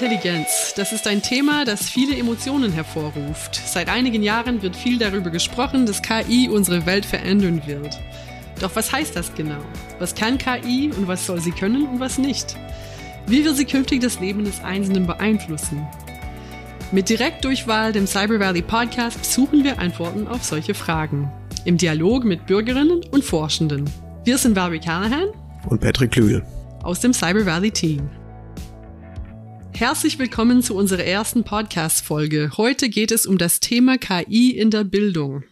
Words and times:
Intelligenz, 0.00 0.72
das 0.76 0.92
ist 0.92 1.06
ein 1.06 1.20
Thema, 1.20 1.66
das 1.66 1.90
viele 1.90 2.16
Emotionen 2.16 2.72
hervorruft. 2.72 3.60
Seit 3.66 3.90
einigen 3.90 4.22
Jahren 4.22 4.62
wird 4.62 4.74
viel 4.74 4.96
darüber 4.96 5.28
gesprochen, 5.28 5.84
dass 5.84 6.00
KI 6.00 6.48
unsere 6.48 6.86
Welt 6.86 7.04
verändern 7.04 7.60
wird. 7.66 8.00
Doch 8.60 8.74
was 8.74 8.90
heißt 8.90 9.14
das 9.14 9.34
genau? 9.34 9.60
Was 9.98 10.14
kann 10.14 10.38
KI 10.38 10.90
und 10.96 11.06
was 11.06 11.26
soll 11.26 11.38
sie 11.42 11.50
können 11.50 11.86
und 11.86 12.00
was 12.00 12.16
nicht? 12.16 12.56
Wie 13.26 13.44
wird 13.44 13.58
sie 13.58 13.66
künftig 13.66 14.00
das 14.00 14.18
Leben 14.20 14.42
des 14.42 14.64
Einzelnen 14.64 15.06
beeinflussen? 15.06 15.86
Mit 16.92 17.10
Direktdurchwahl, 17.10 17.92
dem 17.92 18.06
Cyber 18.06 18.40
Valley 18.40 18.62
Podcast, 18.62 19.22
suchen 19.30 19.64
wir 19.64 19.78
Antworten 19.78 20.26
auf 20.28 20.42
solche 20.42 20.72
Fragen. 20.72 21.30
Im 21.66 21.76
Dialog 21.76 22.24
mit 22.24 22.46
Bürgerinnen 22.46 23.02
und 23.10 23.22
Forschenden. 23.22 23.84
Wir 24.24 24.38
sind 24.38 24.54
Barbie 24.54 24.80
Callahan 24.80 25.28
und 25.68 25.82
Patrick 25.82 26.16
Lühl 26.16 26.42
aus 26.82 27.00
dem 27.00 27.12
Cyber 27.12 27.44
Valley 27.44 27.70
Team. 27.70 28.08
Herzlich 29.72 30.18
willkommen 30.18 30.62
zu 30.62 30.74
unserer 30.74 31.04
ersten 31.04 31.44
Podcast-Folge. 31.44 32.52
Heute 32.56 32.88
geht 32.88 33.10
es 33.12 33.26
um 33.26 33.38
das 33.38 33.60
Thema 33.60 33.98
KI 33.98 34.50
in 34.50 34.70
der 34.70 34.84
Bildung. 34.84 35.44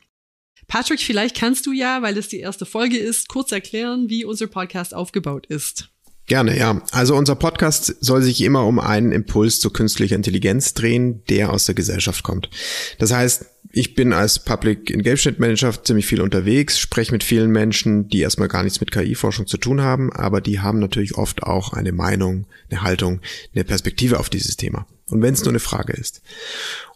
Patrick, 0.66 1.00
vielleicht 1.00 1.36
kannst 1.36 1.66
du 1.66 1.72
ja, 1.72 2.02
weil 2.02 2.16
es 2.18 2.28
die 2.28 2.40
erste 2.40 2.66
Folge 2.66 2.98
ist, 2.98 3.28
kurz 3.28 3.52
erklären, 3.52 4.10
wie 4.10 4.24
unser 4.24 4.46
Podcast 4.46 4.94
aufgebaut 4.94 5.46
ist. 5.46 5.90
Gerne, 6.28 6.58
ja. 6.58 6.82
Also 6.92 7.16
unser 7.16 7.34
Podcast 7.36 7.96
soll 8.00 8.20
sich 8.20 8.42
immer 8.42 8.66
um 8.66 8.78
einen 8.78 9.12
Impuls 9.12 9.60
zur 9.60 9.72
künstlicher 9.72 10.14
Intelligenz 10.14 10.74
drehen, 10.74 11.22
der 11.30 11.50
aus 11.50 11.64
der 11.64 11.74
Gesellschaft 11.74 12.22
kommt. 12.22 12.50
Das 12.98 13.12
heißt, 13.12 13.46
ich 13.72 13.94
bin 13.94 14.12
als 14.12 14.38
Public 14.38 14.90
Engagement 14.90 15.38
Manager 15.38 15.82
ziemlich 15.82 16.06
viel 16.06 16.20
unterwegs, 16.20 16.78
spreche 16.78 17.12
mit 17.12 17.24
vielen 17.24 17.50
Menschen, 17.50 18.08
die 18.08 18.20
erstmal 18.20 18.48
gar 18.48 18.62
nichts 18.62 18.80
mit 18.80 18.90
KI-Forschung 18.90 19.46
zu 19.46 19.56
tun 19.56 19.80
haben, 19.80 20.12
aber 20.12 20.42
die 20.42 20.60
haben 20.60 20.78
natürlich 20.78 21.16
oft 21.16 21.42
auch 21.42 21.72
eine 21.72 21.92
Meinung, 21.92 22.46
eine 22.70 22.82
Haltung, 22.82 23.20
eine 23.54 23.64
Perspektive 23.64 24.20
auf 24.20 24.28
dieses 24.28 24.56
Thema. 24.56 24.86
Und 25.10 25.22
wenn 25.22 25.32
es 25.32 25.44
nur 25.44 25.52
eine 25.52 25.60
Frage 25.60 25.94
ist. 25.94 26.20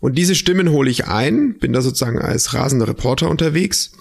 Und 0.01 0.19
diese 0.19 0.35
Stimmen 0.35 0.71
hole 0.71 0.91
ich 0.91 1.07
ein, 1.07 1.59
bin 1.59 1.73
da 1.73 1.81
sozusagen 1.81 2.19
als 2.19 2.53
rasender 2.53 2.89
Reporter 2.89 3.31
unterwegs 3.31 3.93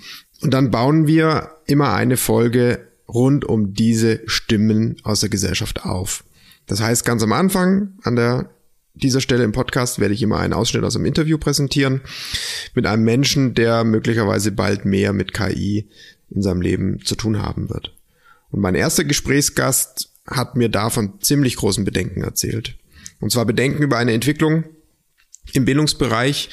und 0.41 0.53
dann 0.53 0.71
bauen 0.71 1.07
wir 1.07 1.51
immer 1.67 1.93
eine 1.93 2.17
Folge 2.17 2.90
rund 3.13 3.45
um 3.45 3.73
diese 3.73 4.21
Stimmen 4.25 4.97
aus 5.03 5.21
der 5.21 5.29
Gesellschaft 5.29 5.83
auf. 5.83 6.23
Das 6.67 6.81
heißt, 6.81 7.05
ganz 7.05 7.23
am 7.23 7.33
Anfang 7.33 7.93
an 8.03 8.15
der 8.15 8.49
dieser 8.93 9.21
Stelle 9.21 9.43
im 9.43 9.53
Podcast 9.53 9.99
werde 9.99 10.13
ich 10.13 10.21
immer 10.21 10.39
einen 10.39 10.53
Ausschnitt 10.53 10.83
aus 10.83 10.95
einem 10.95 11.05
Interview 11.05 11.37
präsentieren 11.37 12.01
mit 12.75 12.85
einem 12.85 13.03
Menschen, 13.03 13.53
der 13.53 13.83
möglicherweise 13.83 14.51
bald 14.51 14.85
mehr 14.85 15.13
mit 15.13 15.33
KI 15.33 15.87
in 16.29 16.41
seinem 16.41 16.61
Leben 16.61 16.99
zu 17.03 17.15
tun 17.15 17.41
haben 17.41 17.69
wird. 17.69 17.93
Und 18.49 18.59
mein 18.59 18.75
erster 18.75 19.05
Gesprächsgast 19.05 20.09
hat 20.27 20.55
mir 20.55 20.69
davon 20.69 21.21
ziemlich 21.21 21.55
großen 21.55 21.85
Bedenken 21.85 22.21
erzählt. 22.21 22.75
Und 23.19 23.31
zwar 23.31 23.45
Bedenken 23.45 23.81
über 23.81 23.97
eine 23.97 24.13
Entwicklung 24.13 24.65
im 25.53 25.65
Bildungsbereich, 25.65 26.49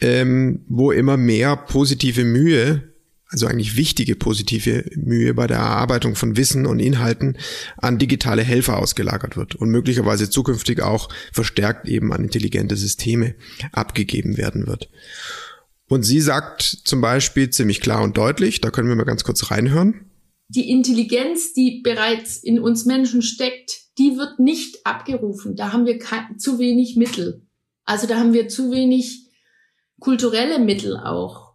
ähm, 0.00 0.64
wo 0.68 0.92
immer 0.92 1.16
mehr 1.16 1.56
positive 1.56 2.24
Mühe 2.24 2.92
also 3.28 3.46
eigentlich 3.46 3.76
wichtige 3.76 4.14
positive 4.14 4.84
Mühe 4.94 5.34
bei 5.34 5.46
der 5.46 5.58
Erarbeitung 5.58 6.14
von 6.14 6.36
Wissen 6.36 6.66
und 6.66 6.78
Inhalten 6.78 7.36
an 7.76 7.98
digitale 7.98 8.42
Helfer 8.42 8.78
ausgelagert 8.78 9.36
wird 9.36 9.56
und 9.56 9.70
möglicherweise 9.70 10.30
zukünftig 10.30 10.82
auch 10.82 11.08
verstärkt 11.32 11.88
eben 11.88 12.12
an 12.12 12.24
intelligente 12.24 12.76
Systeme 12.76 13.34
abgegeben 13.72 14.36
werden 14.36 14.66
wird. 14.66 14.90
Und 15.88 16.04
sie 16.04 16.20
sagt 16.20 16.62
zum 16.62 17.00
Beispiel 17.00 17.50
ziemlich 17.50 17.80
klar 17.80 18.02
und 18.02 18.16
deutlich, 18.16 18.60
da 18.60 18.70
können 18.70 18.88
wir 18.88 18.96
mal 18.96 19.04
ganz 19.04 19.24
kurz 19.24 19.50
reinhören. 19.50 20.10
Die 20.48 20.70
Intelligenz, 20.70 21.52
die 21.52 21.80
bereits 21.82 22.36
in 22.36 22.60
uns 22.60 22.84
Menschen 22.84 23.22
steckt, 23.22 23.72
die 23.98 24.16
wird 24.16 24.38
nicht 24.38 24.86
abgerufen. 24.86 25.56
Da 25.56 25.72
haben 25.72 25.86
wir 25.86 25.98
zu 26.38 26.58
wenig 26.58 26.96
Mittel. 26.96 27.46
Also 27.84 28.06
da 28.06 28.18
haben 28.18 28.32
wir 28.32 28.48
zu 28.48 28.70
wenig 28.70 29.30
kulturelle 29.98 30.58
Mittel 30.58 30.96
auch 30.96 31.45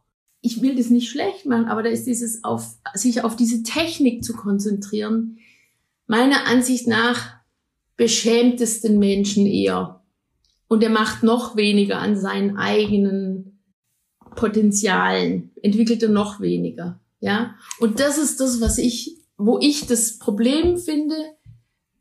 ich 0.42 0.62
will 0.62 0.76
das 0.76 0.90
nicht 0.90 1.10
schlecht 1.10 1.46
machen, 1.46 1.66
aber 1.66 1.84
da 1.84 1.90
ist 1.90 2.06
dieses 2.06 2.44
auf, 2.44 2.76
sich 2.94 3.24
auf 3.24 3.36
diese 3.36 3.64
Technik 3.64 4.24
zu 4.24 4.34
konzentrieren, 4.34 5.38
meiner 6.08 6.48
Ansicht 6.48 6.88
nach 6.88 7.36
beschämt 7.96 8.60
es 8.62 8.82
den 8.82 8.98
Menschen 8.98 9.46
eher. 9.46 10.02
Und 10.68 10.84
er 10.84 10.90
macht 10.90 11.22
noch 11.22 11.56
weniger 11.56 12.00
an 12.00 12.18
seinen 12.18 12.58
eigenen 12.58 13.60
Potenzialen, 14.36 15.52
entwickelt 15.62 16.02
er 16.02 16.10
noch 16.10 16.40
weniger, 16.40 17.00
ja. 17.20 17.56
Und 17.80 18.00
das 18.00 18.18
ist 18.18 18.40
das, 18.40 18.62
was 18.62 18.78
ich, 18.78 19.18
wo 19.38 19.60
ich 19.60 19.86
das 19.86 20.18
Problem 20.18 20.78
finde, 20.78 21.16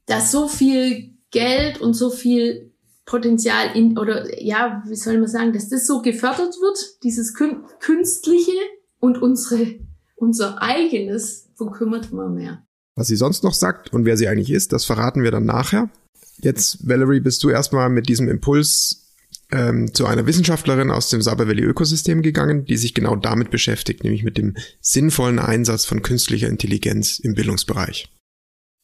dass 0.06 0.33
so 0.33 0.49
viel 0.49 1.15
Geld 1.31 1.81
und 1.81 1.95
so 1.95 2.11
viel 2.11 2.69
Potenzial 3.10 3.76
in, 3.76 3.98
oder 3.98 4.41
ja, 4.41 4.84
wie 4.87 4.94
soll 4.94 5.19
man 5.19 5.26
sagen, 5.26 5.53
dass 5.53 5.69
das 5.69 5.84
so 5.84 6.00
gefördert 6.00 6.54
wird, 6.60 7.03
dieses 7.03 7.34
Künstliche 7.34 8.53
und 9.00 9.21
unsere, 9.21 9.81
unser 10.15 10.62
eigenes, 10.62 11.50
wo 11.56 11.66
kümmert 11.70 12.12
man 12.12 12.34
mehr. 12.34 12.62
Was 12.94 13.09
sie 13.09 13.16
sonst 13.16 13.43
noch 13.43 13.54
sagt 13.54 13.93
und 13.93 14.04
wer 14.04 14.16
sie 14.16 14.28
eigentlich 14.28 14.53
ist, 14.53 14.72
das 14.72 14.84
verraten 14.84 15.25
wir 15.25 15.32
dann 15.32 15.44
nachher. 15.44 15.91
Jetzt, 16.38 16.88
Valerie, 16.88 17.19
bist 17.19 17.43
du 17.43 17.50
erstmal 17.50 17.91
mit 17.91 18.09
diesem 18.09 18.28
Impuls 18.28 19.12
ähm, 19.50 19.93
zu 19.93 20.06
einer 20.06 20.26
Wissenschaftlerin 20.26 20.93
aus 20.93 21.10
dem 21.10 21.20
Saber 21.20 21.49
Valley 21.49 21.65
Ökosystem 21.65 22.22
gegangen, 22.22 22.65
die 22.65 22.76
sich 22.76 22.94
genau 22.94 23.16
damit 23.16 23.50
beschäftigt, 23.50 24.04
nämlich 24.04 24.22
mit 24.22 24.38
dem 24.38 24.54
sinnvollen 24.81 25.41
Einsatz 25.41 25.84
von 25.84 26.03
künstlicher 26.03 26.49
Intelligenz 26.49 27.19
im 27.19 27.34
Bildungsbereich. 27.34 28.09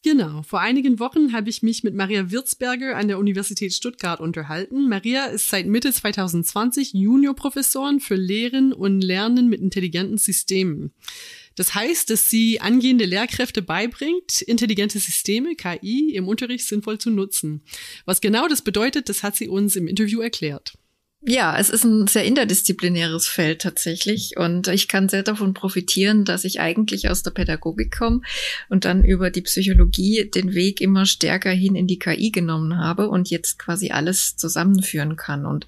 Genau. 0.06 0.42
Vor 0.44 0.60
einigen 0.60 1.00
Wochen 1.00 1.32
habe 1.32 1.50
ich 1.50 1.64
mich 1.64 1.82
mit 1.82 1.96
Maria 1.96 2.30
Wirzberger 2.30 2.94
an 2.94 3.08
der 3.08 3.18
Universität 3.18 3.74
Stuttgart 3.74 4.20
unterhalten. 4.20 4.88
Maria 4.88 5.24
ist 5.24 5.48
seit 5.48 5.66
Mitte 5.66 5.92
2020 5.92 6.92
Juniorprofessorin 6.92 7.98
für 7.98 8.14
Lehren 8.14 8.72
und 8.72 9.00
Lernen 9.00 9.48
mit 9.48 9.60
intelligenten 9.60 10.16
Systemen. 10.16 10.92
Das 11.56 11.74
heißt, 11.74 12.08
dass 12.08 12.30
sie 12.30 12.60
angehende 12.60 13.04
Lehrkräfte 13.04 13.62
beibringt, 13.62 14.42
intelligente 14.42 15.00
Systeme, 15.00 15.56
KI, 15.56 16.14
im 16.14 16.28
Unterricht 16.28 16.68
sinnvoll 16.68 16.98
zu 16.98 17.10
nutzen. 17.10 17.62
Was 18.04 18.20
genau 18.20 18.46
das 18.46 18.62
bedeutet, 18.62 19.08
das 19.08 19.24
hat 19.24 19.34
sie 19.34 19.48
uns 19.48 19.74
im 19.74 19.88
Interview 19.88 20.20
erklärt. 20.20 20.74
Ja, 21.22 21.58
es 21.58 21.70
ist 21.70 21.82
ein 21.82 22.06
sehr 22.06 22.24
interdisziplinäres 22.24 23.26
Feld 23.26 23.62
tatsächlich 23.62 24.36
und 24.36 24.68
ich 24.68 24.86
kann 24.86 25.08
sehr 25.08 25.24
davon 25.24 25.54
profitieren, 25.54 26.24
dass 26.24 26.44
ich 26.44 26.60
eigentlich 26.60 27.08
aus 27.08 27.22
der 27.22 27.32
Pädagogik 27.32 27.96
komme 27.96 28.20
und 28.68 28.84
dann 28.84 29.02
über 29.02 29.30
die 29.30 29.42
Psychologie 29.42 30.30
den 30.30 30.54
Weg 30.54 30.80
immer 30.80 31.04
stärker 31.04 31.50
hin 31.50 31.74
in 31.74 31.86
die 31.86 31.98
KI 31.98 32.30
genommen 32.30 32.78
habe 32.78 33.08
und 33.08 33.28
jetzt 33.30 33.58
quasi 33.58 33.90
alles 33.90 34.36
zusammenführen 34.36 35.16
kann. 35.16 35.46
Und 35.46 35.66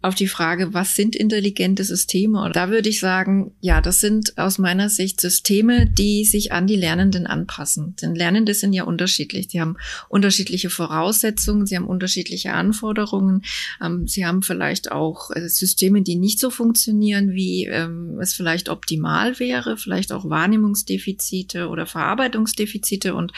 auf 0.00 0.14
die 0.14 0.28
Frage, 0.28 0.74
was 0.74 0.96
sind 0.96 1.14
intelligente 1.14 1.84
Systeme? 1.84 2.50
Da 2.52 2.70
würde 2.70 2.88
ich 2.88 3.00
sagen, 3.00 3.52
ja, 3.60 3.80
das 3.80 4.00
sind 4.00 4.36
aus 4.38 4.58
meiner 4.58 4.88
Sicht 4.88 5.20
Systeme, 5.20 5.86
die 5.86 6.24
sich 6.24 6.52
an 6.52 6.66
die 6.66 6.76
Lernenden 6.76 7.26
anpassen. 7.26 7.94
Denn 8.00 8.14
Lernende 8.14 8.54
sind 8.54 8.72
ja 8.72 8.84
unterschiedlich. 8.84 9.48
Sie 9.50 9.60
haben 9.60 9.76
unterschiedliche 10.08 10.70
Voraussetzungen, 10.70 11.66
sie 11.66 11.76
haben 11.76 11.86
unterschiedliche 11.86 12.52
Anforderungen, 12.52 13.42
ähm, 13.82 14.06
sie 14.06 14.26
haben 14.26 14.42
vielleicht 14.42 14.92
auch 14.92 15.30
äh, 15.30 15.48
Systeme, 15.48 16.02
die 16.02 16.16
nicht 16.16 16.38
so 16.38 16.50
funktionieren, 16.50 17.32
wie 17.32 17.66
ähm, 17.66 18.18
es 18.20 18.34
vielleicht 18.34 18.68
optimal 18.68 19.38
wäre, 19.38 19.76
vielleicht 19.76 20.12
auch 20.12 20.28
Wahrnehmungsdefizite 20.28 21.68
oder 21.68 21.86
Verarbeitungsdefizite. 21.86 23.14
Und 23.14 23.32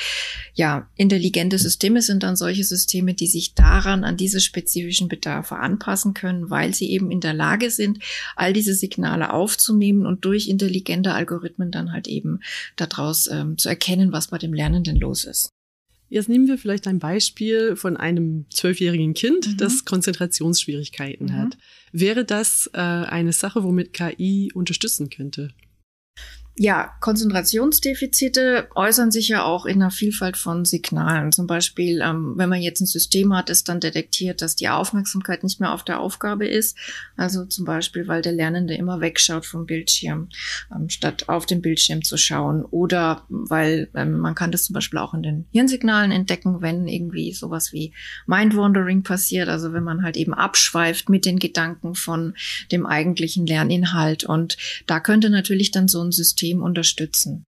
ja, 0.54 0.88
intelligente 0.96 1.58
Systeme 1.58 2.02
sind 2.02 2.22
dann 2.22 2.36
solche 2.36 2.64
Systeme, 2.64 3.14
die 3.14 3.26
sich 3.26 3.54
daran, 3.54 4.04
an 4.04 4.16
diese 4.16 4.40
spezifischen 4.40 5.08
Bedarfe 5.08 5.56
anpassen 5.56 6.14
können 6.14 6.33
können, 6.34 6.50
weil 6.50 6.74
sie 6.74 6.90
eben 6.90 7.10
in 7.10 7.20
der 7.20 7.34
Lage 7.34 7.70
sind, 7.70 7.98
all 8.36 8.52
diese 8.52 8.74
Signale 8.74 9.32
aufzunehmen 9.32 10.06
und 10.06 10.24
durch 10.24 10.48
intelligente 10.48 11.12
Algorithmen 11.12 11.70
dann 11.70 11.92
halt 11.92 12.08
eben 12.08 12.40
daraus 12.76 13.28
ähm, 13.30 13.58
zu 13.58 13.68
erkennen, 13.68 14.12
was 14.12 14.28
bei 14.28 14.38
dem 14.38 14.52
Lernenden 14.52 14.96
los 14.96 15.24
ist. 15.24 15.50
Jetzt 16.10 16.28
nehmen 16.28 16.46
wir 16.46 16.58
vielleicht 16.58 16.86
ein 16.86 16.98
Beispiel 16.98 17.76
von 17.76 17.96
einem 17.96 18.46
zwölfjährigen 18.50 19.14
Kind, 19.14 19.48
mhm. 19.48 19.56
das 19.56 19.84
Konzentrationsschwierigkeiten 19.84 21.28
mhm. 21.28 21.32
hat. 21.32 21.58
Wäre 21.92 22.24
das 22.24 22.70
äh, 22.72 22.78
eine 22.78 23.32
Sache, 23.32 23.64
womit 23.64 23.92
KI 23.92 24.50
unterstützen 24.54 25.10
könnte? 25.10 25.50
Ja, 26.56 26.92
Konzentrationsdefizite 27.00 28.68
äußern 28.76 29.10
sich 29.10 29.26
ja 29.26 29.42
auch 29.42 29.66
in 29.66 29.82
einer 29.82 29.90
Vielfalt 29.90 30.36
von 30.36 30.64
Signalen. 30.64 31.32
Zum 31.32 31.48
Beispiel, 31.48 32.00
ähm, 32.00 32.34
wenn 32.36 32.48
man 32.48 32.62
jetzt 32.62 32.80
ein 32.80 32.86
System 32.86 33.34
hat, 33.36 33.48
das 33.48 33.64
dann 33.64 33.80
detektiert, 33.80 34.40
dass 34.40 34.54
die 34.54 34.68
Aufmerksamkeit 34.68 35.42
nicht 35.42 35.58
mehr 35.58 35.72
auf 35.72 35.82
der 35.82 35.98
Aufgabe 35.98 36.46
ist. 36.46 36.76
Also 37.16 37.44
zum 37.44 37.64
Beispiel, 37.64 38.06
weil 38.06 38.22
der 38.22 38.32
Lernende 38.34 38.74
immer 38.74 39.00
wegschaut 39.00 39.46
vom 39.46 39.66
Bildschirm, 39.66 40.28
ähm, 40.72 40.88
statt 40.88 41.28
auf 41.28 41.44
den 41.44 41.60
Bildschirm 41.60 42.04
zu 42.04 42.16
schauen. 42.16 42.64
Oder 42.64 43.24
weil 43.28 43.88
ähm, 43.94 44.18
man 44.18 44.36
kann 44.36 44.52
das 44.52 44.66
zum 44.66 44.74
Beispiel 44.74 45.00
auch 45.00 45.12
in 45.12 45.24
den 45.24 45.46
Hirnsignalen 45.50 46.12
entdecken, 46.12 46.62
wenn 46.62 46.86
irgendwie 46.86 47.32
sowas 47.32 47.72
wie 47.72 47.92
Mindwandering 48.26 49.02
passiert. 49.02 49.48
Also 49.48 49.72
wenn 49.72 49.82
man 49.82 50.04
halt 50.04 50.16
eben 50.16 50.34
abschweift 50.34 51.08
mit 51.08 51.24
den 51.24 51.40
Gedanken 51.40 51.96
von 51.96 52.34
dem 52.70 52.86
eigentlichen 52.86 53.44
Lerninhalt. 53.44 54.22
Und 54.22 54.56
da 54.86 55.00
könnte 55.00 55.30
natürlich 55.30 55.72
dann 55.72 55.88
so 55.88 56.00
ein 56.00 56.12
System 56.12 56.43
System 56.44 56.62
unterstützen. 56.62 57.46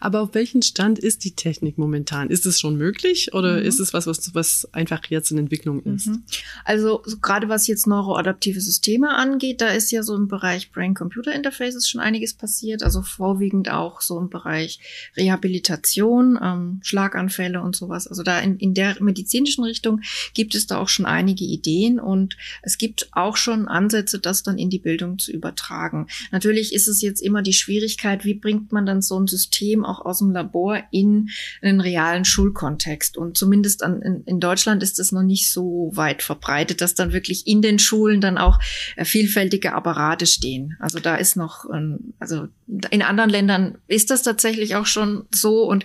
Aber 0.00 0.22
auf 0.22 0.34
welchem 0.34 0.62
Stand 0.62 0.98
ist 0.98 1.24
die 1.24 1.32
Technik 1.32 1.78
momentan? 1.78 2.30
Ist 2.30 2.46
es 2.46 2.58
schon 2.58 2.76
möglich 2.76 3.32
oder 3.34 3.58
mhm. 3.58 3.66
ist 3.66 3.78
es 3.78 3.92
was, 3.92 4.06
was, 4.06 4.34
was 4.34 4.68
einfach 4.72 5.04
jetzt 5.08 5.30
in 5.30 5.38
Entwicklung 5.38 5.82
ist? 5.82 6.06
Mhm. 6.06 6.22
Also 6.64 7.02
so 7.04 7.18
gerade 7.18 7.48
was 7.48 7.66
jetzt 7.66 7.86
neuroadaptive 7.86 8.60
Systeme 8.60 9.14
angeht, 9.14 9.60
da 9.60 9.68
ist 9.68 9.90
ja 9.90 10.02
so 10.02 10.16
im 10.16 10.28
Bereich 10.28 10.72
Brain-Computer 10.72 11.32
Interfaces 11.32 11.88
schon 11.88 12.00
einiges 12.00 12.34
passiert. 12.34 12.82
Also 12.82 13.02
vorwiegend 13.02 13.70
auch 13.70 14.00
so 14.00 14.18
im 14.18 14.30
Bereich 14.30 14.80
Rehabilitation, 15.16 16.38
ähm, 16.42 16.80
Schlaganfälle 16.82 17.60
und 17.60 17.76
sowas. 17.76 18.06
Also 18.06 18.22
da 18.22 18.38
in, 18.40 18.56
in 18.58 18.74
der 18.74 18.96
medizinischen 19.02 19.64
Richtung 19.64 20.00
gibt 20.32 20.54
es 20.54 20.66
da 20.66 20.78
auch 20.78 20.88
schon 20.88 21.06
einige 21.06 21.44
Ideen 21.44 22.00
und 22.00 22.36
es 22.62 22.78
gibt 22.78 23.08
auch 23.12 23.36
schon 23.36 23.68
Ansätze, 23.68 24.18
das 24.18 24.42
dann 24.42 24.58
in 24.58 24.70
die 24.70 24.78
Bildung 24.78 25.18
zu 25.18 25.30
übertragen. 25.30 26.06
Natürlich 26.32 26.72
ist 26.72 26.88
es 26.88 27.02
jetzt 27.02 27.20
immer 27.20 27.42
die 27.42 27.52
Schwierigkeit, 27.52 28.24
wie 28.24 28.34
bringt 28.34 28.72
man 28.72 28.86
dann 28.86 29.02
so 29.02 29.18
ein 29.18 29.26
System 29.26 29.84
auch 29.90 30.04
aus 30.04 30.18
dem 30.18 30.30
Labor 30.30 30.78
in 30.90 31.28
einen 31.62 31.80
realen 31.80 32.24
Schulkontext. 32.24 33.16
Und 33.16 33.36
zumindest 33.36 33.82
an, 33.82 34.00
in, 34.02 34.24
in 34.24 34.40
Deutschland 34.40 34.82
ist 34.82 34.98
es 34.98 35.12
noch 35.12 35.22
nicht 35.22 35.52
so 35.52 35.90
weit 35.94 36.22
verbreitet, 36.22 36.80
dass 36.80 36.94
dann 36.94 37.12
wirklich 37.12 37.46
in 37.46 37.62
den 37.62 37.78
Schulen 37.78 38.20
dann 38.20 38.38
auch 38.38 38.58
äh, 38.96 39.04
vielfältige 39.04 39.74
Apparate 39.74 40.26
stehen. 40.26 40.76
Also 40.80 41.00
da 41.00 41.16
ist 41.16 41.36
noch, 41.36 41.64
ähm, 41.72 42.14
also 42.18 42.48
in 42.90 43.02
anderen 43.02 43.30
Ländern 43.30 43.78
ist 43.88 44.10
das 44.10 44.22
tatsächlich 44.22 44.76
auch 44.76 44.86
schon 44.86 45.26
so 45.34 45.64
und 45.64 45.84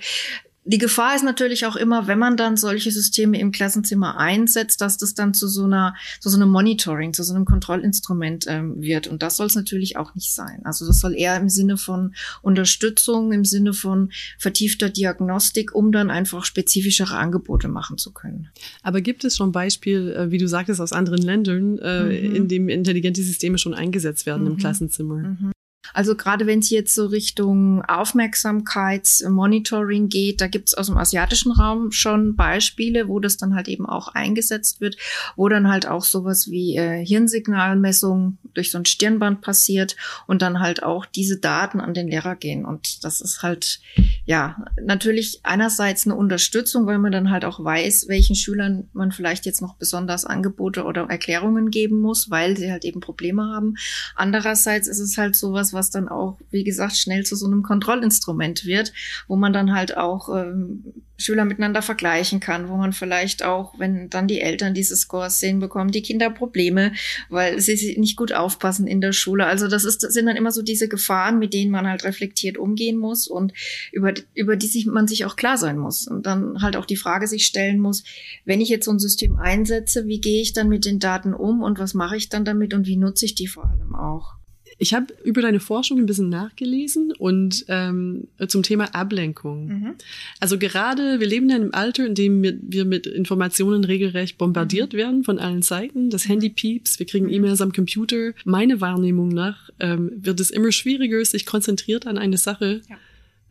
die 0.67 0.79
Gefahr 0.79 1.15
ist 1.15 1.23
natürlich 1.23 1.67
auch 1.67 1.75
immer, 1.75 2.07
wenn 2.07 2.17
man 2.17 2.37
dann 2.37 2.57
solche 2.57 2.89
Systeme 2.91 3.39
im 3.39 3.51
Klassenzimmer 3.51 4.17
einsetzt, 4.17 4.81
dass 4.81 4.97
das 4.97 5.13
dann 5.13 5.35
zu 5.35 5.47
so 5.47 5.65
einer, 5.65 5.95
zu 6.19 6.29
so 6.29 6.37
einem 6.37 6.49
Monitoring, 6.49 7.13
zu 7.13 7.23
so 7.23 7.35
einem 7.35 7.45
Kontrollinstrument 7.45 8.45
ähm, 8.47 8.81
wird. 8.81 9.07
Und 9.07 9.21
das 9.21 9.37
soll 9.37 9.45
es 9.45 9.55
natürlich 9.55 9.95
auch 9.95 10.15
nicht 10.15 10.33
sein. 10.33 10.61
Also 10.63 10.87
das 10.87 10.99
soll 10.99 11.13
eher 11.13 11.37
im 11.37 11.49
Sinne 11.49 11.77
von 11.77 12.15
Unterstützung, 12.41 13.31
im 13.31 13.45
Sinne 13.45 13.73
von 13.73 14.11
vertiefter 14.39 14.89
Diagnostik, 14.89 15.75
um 15.75 15.91
dann 15.91 16.09
einfach 16.09 16.45
spezifischere 16.45 17.15
Angebote 17.15 17.67
machen 17.67 17.99
zu 17.99 18.11
können. 18.11 18.49
Aber 18.81 19.01
gibt 19.01 19.23
es 19.23 19.37
schon 19.37 19.51
Beispiel, 19.51 20.15
äh, 20.17 20.31
wie 20.31 20.39
du 20.39 20.47
sagtest, 20.47 20.81
aus 20.81 20.93
anderen 20.93 21.21
Ländern, 21.21 21.77
äh, 21.77 22.05
mhm. 22.05 22.35
in 22.35 22.47
dem 22.47 22.69
intelligente 22.69 23.21
Systeme 23.21 23.59
schon 23.59 23.75
eingesetzt 23.75 24.25
werden 24.25 24.45
mhm. 24.45 24.51
im 24.51 24.57
Klassenzimmer? 24.57 25.15
Mhm. 25.17 25.54
Also 25.95 26.15
gerade 26.15 26.45
wenn 26.45 26.59
es 26.59 26.69
jetzt 26.69 26.93
so 26.93 27.05
Richtung 27.05 27.81
Aufmerksamkeitsmonitoring 27.85 30.09
geht, 30.09 30.41
da 30.41 30.47
gibt 30.47 30.67
es 30.67 30.73
aus 30.73 30.87
dem 30.87 30.97
asiatischen 30.97 31.53
Raum 31.53 31.93
schon 31.93 32.35
Beispiele, 32.35 33.07
wo 33.07 33.21
das 33.21 33.37
dann 33.37 33.55
halt 33.55 33.69
eben 33.69 33.85
auch 33.85 34.09
eingesetzt 34.09 34.81
wird, 34.81 34.97
wo 35.37 35.47
dann 35.47 35.69
halt 35.69 35.87
auch 35.87 36.03
sowas 36.03 36.51
wie 36.51 36.75
äh, 36.75 37.05
Hirnsignalmessung 37.05 38.39
durch 38.53 38.71
so 38.71 38.77
ein 38.77 38.83
Stirnband 38.83 39.39
passiert 39.39 39.95
und 40.27 40.41
dann 40.41 40.59
halt 40.59 40.83
auch 40.83 41.05
diese 41.05 41.37
Daten 41.37 41.79
an 41.79 41.93
den 41.93 42.09
Lehrer 42.09 42.35
gehen. 42.35 42.65
Und 42.65 43.05
das 43.05 43.21
ist 43.21 43.41
halt, 43.41 43.79
ja, 44.25 44.65
natürlich 44.83 45.39
einerseits 45.43 46.05
eine 46.05 46.15
Unterstützung, 46.15 46.87
weil 46.87 46.97
man 46.97 47.13
dann 47.13 47.29
halt 47.29 47.45
auch 47.45 47.63
weiß, 47.63 48.09
welchen 48.09 48.35
Schülern 48.35 48.89
man 48.91 49.13
vielleicht 49.13 49.45
jetzt 49.45 49.61
noch 49.61 49.75
besonders 49.75 50.25
Angebote 50.25 50.83
oder 50.83 51.09
Erklärungen 51.09 51.71
geben 51.71 52.01
muss, 52.01 52.29
weil 52.29 52.57
sie 52.57 52.69
halt 52.69 52.83
eben 52.83 52.99
Probleme 52.99 53.43
haben. 53.43 53.75
Andererseits 54.15 54.89
ist 54.89 54.99
es 54.99 55.17
halt 55.17 55.37
sowas, 55.37 55.71
was 55.71 55.84
dann 55.89 56.07
auch, 56.07 56.39
wie 56.51 56.63
gesagt, 56.63 56.95
schnell 56.95 57.25
zu 57.25 57.35
so 57.35 57.45
einem 57.45 57.63
Kontrollinstrument 57.63 58.65
wird, 58.65 58.93
wo 59.27 59.35
man 59.35 59.53
dann 59.53 59.73
halt 59.73 59.97
auch 59.97 60.29
ähm, 60.29 60.83
Schüler 61.17 61.45
miteinander 61.45 61.81
vergleichen 61.81 62.39
kann, 62.39 62.67
wo 62.67 62.75
man 62.75 62.91
vielleicht 62.91 63.43
auch, 63.43 63.79
wenn 63.79 64.09
dann 64.09 64.27
die 64.27 64.41
Eltern 64.41 64.73
diese 64.73 64.95
Scores 64.95 65.39
sehen, 65.39 65.59
bekommen 65.59 65.91
die 65.91 66.01
Kinder 66.01 66.29
Probleme, 66.29 66.91
weil 67.29 67.59
sie 67.61 67.95
nicht 67.97 68.17
gut 68.17 68.33
aufpassen 68.33 68.85
in 68.85 68.99
der 68.99 69.13
Schule. 69.13 69.45
Also 69.45 69.67
das 69.67 69.85
ist, 69.85 70.03
das 70.03 70.13
sind 70.13 70.25
dann 70.25 70.35
immer 70.35 70.51
so 70.51 70.61
diese 70.61 70.89
Gefahren, 70.89 71.39
mit 71.39 71.53
denen 71.53 71.71
man 71.71 71.87
halt 71.87 72.03
reflektiert 72.03 72.57
umgehen 72.57 72.97
muss 72.97 73.27
und 73.27 73.53
über, 73.93 74.13
über 74.33 74.57
die 74.57 74.67
sich, 74.67 74.85
man 74.87 75.07
sich 75.07 75.25
auch 75.25 75.37
klar 75.37 75.57
sein 75.57 75.77
muss. 75.77 76.07
Und 76.07 76.25
dann 76.25 76.61
halt 76.61 76.75
auch 76.75 76.85
die 76.85 76.97
Frage 76.97 77.27
sich 77.27 77.45
stellen 77.45 77.79
muss, 77.79 78.03
wenn 78.43 78.59
ich 78.59 78.69
jetzt 78.69 78.85
so 78.85 78.91
ein 78.91 78.99
System 78.99 79.37
einsetze, 79.37 80.07
wie 80.07 80.19
gehe 80.19 80.41
ich 80.41 80.53
dann 80.53 80.67
mit 80.67 80.85
den 80.85 80.99
Daten 80.99 81.33
um 81.33 81.63
und 81.63 81.79
was 81.79 81.93
mache 81.93 82.17
ich 82.17 82.27
dann 82.27 82.43
damit 82.43 82.73
und 82.73 82.87
wie 82.87 82.97
nutze 82.97 83.25
ich 83.25 83.35
die 83.35 83.47
vor 83.47 83.65
allem 83.65 83.95
auch? 83.95 84.35
Ich 84.77 84.93
habe 84.93 85.13
über 85.23 85.41
deine 85.41 85.59
Forschung 85.59 85.99
ein 85.99 86.05
bisschen 86.05 86.29
nachgelesen 86.29 87.13
und 87.17 87.65
ähm, 87.69 88.27
zum 88.47 88.61
Thema 88.61 88.93
Ablenkung. 88.93 89.67
Mhm. 89.67 89.95
Also 90.39 90.57
gerade, 90.57 91.19
wir 91.19 91.27
leben 91.27 91.49
in 91.49 91.55
einem 91.55 91.73
Alter, 91.73 92.05
in 92.05 92.15
dem 92.15 92.43
wir, 92.43 92.57
wir 92.61 92.83
mit 92.83 93.07
Informationen 93.07 93.85
regelrecht 93.85 94.37
bombardiert 94.37 94.93
mhm. 94.93 94.97
werden 94.97 95.23
von 95.23 95.39
allen 95.39 95.61
Seiten. 95.61 96.09
Das 96.09 96.27
Handy 96.27 96.49
pieps, 96.49 96.99
wir 96.99 97.05
kriegen 97.05 97.27
mhm. 97.27 97.33
E-Mails 97.33 97.61
am 97.61 97.71
Computer. 97.71 98.33
Meine 98.43 98.81
Wahrnehmung 98.81 99.29
nach 99.29 99.69
ähm, 99.79 100.11
wird 100.15 100.39
es 100.41 100.51
immer 100.51 100.71
schwieriger, 100.71 101.23
sich 101.23 101.45
konzentriert 101.45 102.05
an 102.05 102.17
eine 102.17 102.37
Sache 102.37 102.81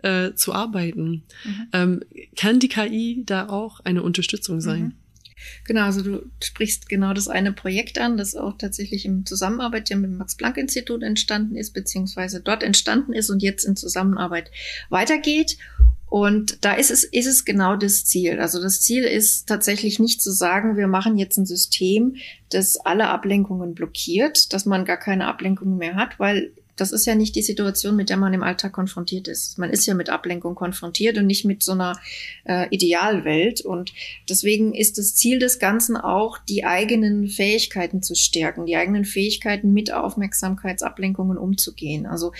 ja. 0.03 0.27
äh, 0.27 0.35
zu 0.35 0.53
arbeiten. 0.53 1.23
Mhm. 1.45 1.67
Ähm, 1.73 2.01
kann 2.37 2.61
die 2.61 2.69
KI 2.69 3.23
da 3.25 3.49
auch 3.49 3.81
eine 3.81 4.03
Unterstützung 4.03 4.61
sein? 4.61 4.95
Genau, 5.65 5.83
also 5.83 6.03
du 6.03 6.23
sprichst 6.43 6.89
genau 6.89 7.13
das 7.13 7.29
eine 7.29 7.53
Projekt 7.53 7.99
an, 7.99 8.17
das 8.17 8.35
auch 8.35 8.57
tatsächlich 8.59 9.05
im 9.05 9.27
Zusammenarbeit 9.27 9.89
ja 9.91 9.97
mit 9.97 10.11
dem 10.11 10.19
Max-Planck-Institut 10.19 11.03
entstanden 11.03 11.57
ist, 11.57 11.73
beziehungsweise 11.73 12.41
dort 12.41 12.63
entstanden 12.63 13.13
ist 13.13 13.31
und 13.31 13.43
jetzt 13.43 13.65
in 13.65 13.77
Zusammenarbeit 13.77 14.51
weitergeht. 14.91 15.57
Und 16.07 16.65
da 16.65 16.75
ist 16.75 16.93
es, 16.93 17.03
ist 17.03 17.27
es 17.27 17.45
genau 17.45 17.77
das 17.77 18.05
Ziel. 18.05 18.39
Also 18.39 18.63
das 18.63 18.81
Ziel 18.81 19.03
ist 19.03 19.49
tatsächlich 19.49 19.99
nicht 19.99 20.23
zu 20.23 20.31
sagen, 20.31 20.77
wir 20.77 20.87
machen 20.87 21.19
jetzt 21.19 21.39
ein 21.39 21.47
System, 21.47 22.17
das 22.51 22.77
alle 22.77 23.09
Ablenkungen 23.09 23.75
blockiert, 23.75 24.53
dass 24.53 24.65
man 24.65 24.85
gar 24.85 24.97
keine 24.97 25.27
Ablenkungen 25.27 25.77
mehr 25.77 25.97
hat, 25.97 26.21
weil 26.21 26.53
das 26.77 26.93
ist 26.93 27.07
ja 27.07 27.15
nicht 27.15 27.37
die 27.37 27.43
Situation, 27.43 27.97
mit 27.97 28.11
der 28.11 28.17
man 28.17 28.35
im 28.35 28.43
Alltag 28.43 28.73
konfrontiert 28.73 29.29
ist. 29.29 29.59
Man 29.59 29.71
ist 29.71 29.87
ja 29.87 29.95
mit 29.95 30.11
Ablenkung 30.11 30.55
konfrontiert 30.55 31.17
und 31.19 31.27
nicht 31.27 31.45
mit 31.45 31.63
so 31.63 31.73
einer 31.73 31.99
äh, 32.45 32.67
Idealwelt. 32.71 33.61
Und 33.61 33.93
deswegen 34.29 34.75
ist 34.75 34.99
das 34.99 35.15
Ziel 35.15 35.39
des 35.39 35.59
Ganzen 35.59 35.97
auch, 35.97 36.39
die 36.39 36.65
eigenen 36.65 37.29
Fähigkeiten 37.29 38.03
zu 38.03 38.15
stärken, 38.15 38.67
die 38.67 38.77
eigenen 38.77 39.05
Fähigkeiten 39.05 39.73
mit 39.73 39.93
Aufmerksamkeitsablenkungen 39.93 41.39
umzugehen. 41.39 42.07
Also 42.07 42.33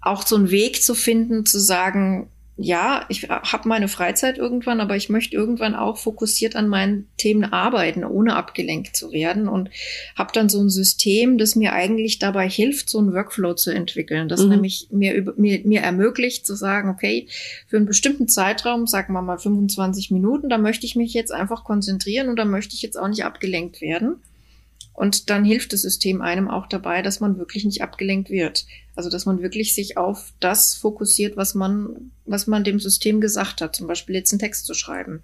auch 0.00 0.26
so 0.26 0.36
einen 0.36 0.50
Weg 0.50 0.82
zu 0.82 0.94
finden, 0.94 1.46
zu 1.46 1.60
sagen, 1.60 2.28
ja, 2.62 3.04
ich 3.08 3.28
habe 3.28 3.68
meine 3.68 3.88
Freizeit 3.88 4.38
irgendwann, 4.38 4.80
aber 4.80 4.96
ich 4.96 5.08
möchte 5.08 5.36
irgendwann 5.36 5.74
auch 5.74 5.98
fokussiert 5.98 6.56
an 6.56 6.68
meinen 6.68 7.08
Themen 7.16 7.44
arbeiten, 7.44 8.04
ohne 8.04 8.36
abgelenkt 8.36 8.96
zu 8.96 9.12
werden 9.12 9.48
und 9.48 9.70
habe 10.16 10.32
dann 10.32 10.48
so 10.48 10.60
ein 10.60 10.70
System, 10.70 11.38
das 11.38 11.56
mir 11.56 11.72
eigentlich 11.72 12.18
dabei 12.18 12.48
hilft, 12.48 12.88
so 12.88 12.98
einen 12.98 13.12
Workflow 13.12 13.54
zu 13.54 13.70
entwickeln, 13.70 14.28
das 14.28 14.42
mhm. 14.42 14.50
nämlich 14.50 14.88
mir, 14.90 15.32
mir, 15.36 15.60
mir 15.64 15.80
ermöglicht 15.80 16.46
zu 16.46 16.54
sagen, 16.54 16.88
okay, 16.88 17.26
für 17.66 17.76
einen 17.76 17.86
bestimmten 17.86 18.28
Zeitraum, 18.28 18.86
sagen 18.86 19.12
wir 19.12 19.22
mal 19.22 19.38
25 19.38 20.10
Minuten, 20.10 20.48
da 20.48 20.58
möchte 20.58 20.86
ich 20.86 20.96
mich 20.96 21.12
jetzt 21.14 21.32
einfach 21.32 21.64
konzentrieren 21.64 22.28
und 22.28 22.36
da 22.36 22.44
möchte 22.44 22.74
ich 22.74 22.82
jetzt 22.82 22.98
auch 22.98 23.08
nicht 23.08 23.24
abgelenkt 23.24 23.80
werden. 23.80 24.20
Und 24.94 25.30
dann 25.30 25.44
hilft 25.44 25.72
das 25.72 25.82
System 25.82 26.20
einem 26.20 26.48
auch 26.48 26.66
dabei, 26.66 27.02
dass 27.02 27.20
man 27.20 27.38
wirklich 27.38 27.64
nicht 27.64 27.82
abgelenkt 27.82 28.30
wird. 28.30 28.66
Also, 28.94 29.08
dass 29.08 29.24
man 29.24 29.42
wirklich 29.42 29.74
sich 29.74 29.96
auf 29.96 30.32
das 30.38 30.74
fokussiert, 30.74 31.36
was 31.36 31.54
man, 31.54 32.12
was 32.26 32.46
man 32.46 32.62
dem 32.62 32.78
System 32.78 33.20
gesagt 33.20 33.60
hat. 33.60 33.74
Zum 33.74 33.86
Beispiel 33.86 34.14
jetzt 34.14 34.32
einen 34.32 34.38
Text 34.38 34.66
zu 34.66 34.74
schreiben. 34.74 35.22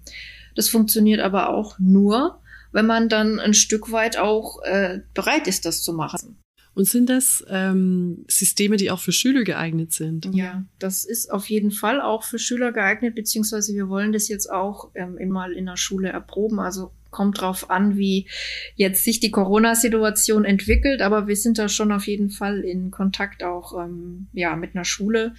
Das 0.55 0.69
funktioniert 0.69 1.21
aber 1.21 1.49
auch 1.49 1.77
nur, 1.77 2.41
wenn 2.71 2.87
man 2.87 3.09
dann 3.09 3.39
ein 3.39 3.53
Stück 3.53 3.91
weit 3.91 4.17
auch 4.17 4.61
äh, 4.63 5.01
bereit 5.13 5.47
ist, 5.47 5.65
das 5.65 5.83
zu 5.83 5.93
machen. 5.93 6.37
Und 6.75 6.85
sind 6.85 7.09
das 7.09 7.43
ähm, 7.49 8.23
Systeme, 8.27 8.77
die 8.77 8.91
auch 8.91 8.99
für 8.99 9.11
Schüler 9.11 9.43
geeignet 9.43 9.91
sind? 9.91 10.29
Ja, 10.33 10.63
das 10.77 11.03
ist 11.03 11.31
auf 11.31 11.49
jeden 11.49 11.71
Fall 11.71 11.99
auch 11.99 12.23
für 12.23 12.39
Schüler 12.39 12.71
geeignet, 12.71 13.15
beziehungsweise 13.15 13.73
wir 13.73 13.89
wollen 13.89 14.13
das 14.13 14.27
jetzt 14.27 14.49
auch 14.49 14.91
ähm, 14.95 15.17
immer 15.17 15.51
in 15.51 15.65
der 15.65 15.77
Schule 15.77 16.09
erproben. 16.09 16.59
Also 16.59 16.91
kommt 17.11 17.41
drauf 17.41 17.69
an, 17.69 17.97
wie 17.97 18.27
jetzt 18.75 19.03
sich 19.03 19.19
die 19.19 19.31
Corona-Situation 19.31 20.45
entwickelt, 20.45 21.01
aber 21.01 21.27
wir 21.27 21.35
sind 21.35 21.57
da 21.57 21.69
schon 21.69 21.91
auf 21.91 22.07
jeden 22.07 22.29
Fall 22.29 22.59
in 22.59 22.91
Kontakt 22.91 23.43
auch 23.43 23.77
ähm, 23.83 24.27
ja 24.33 24.55
mit 24.55 24.75
einer 24.75 24.85
Schule, 24.85 25.33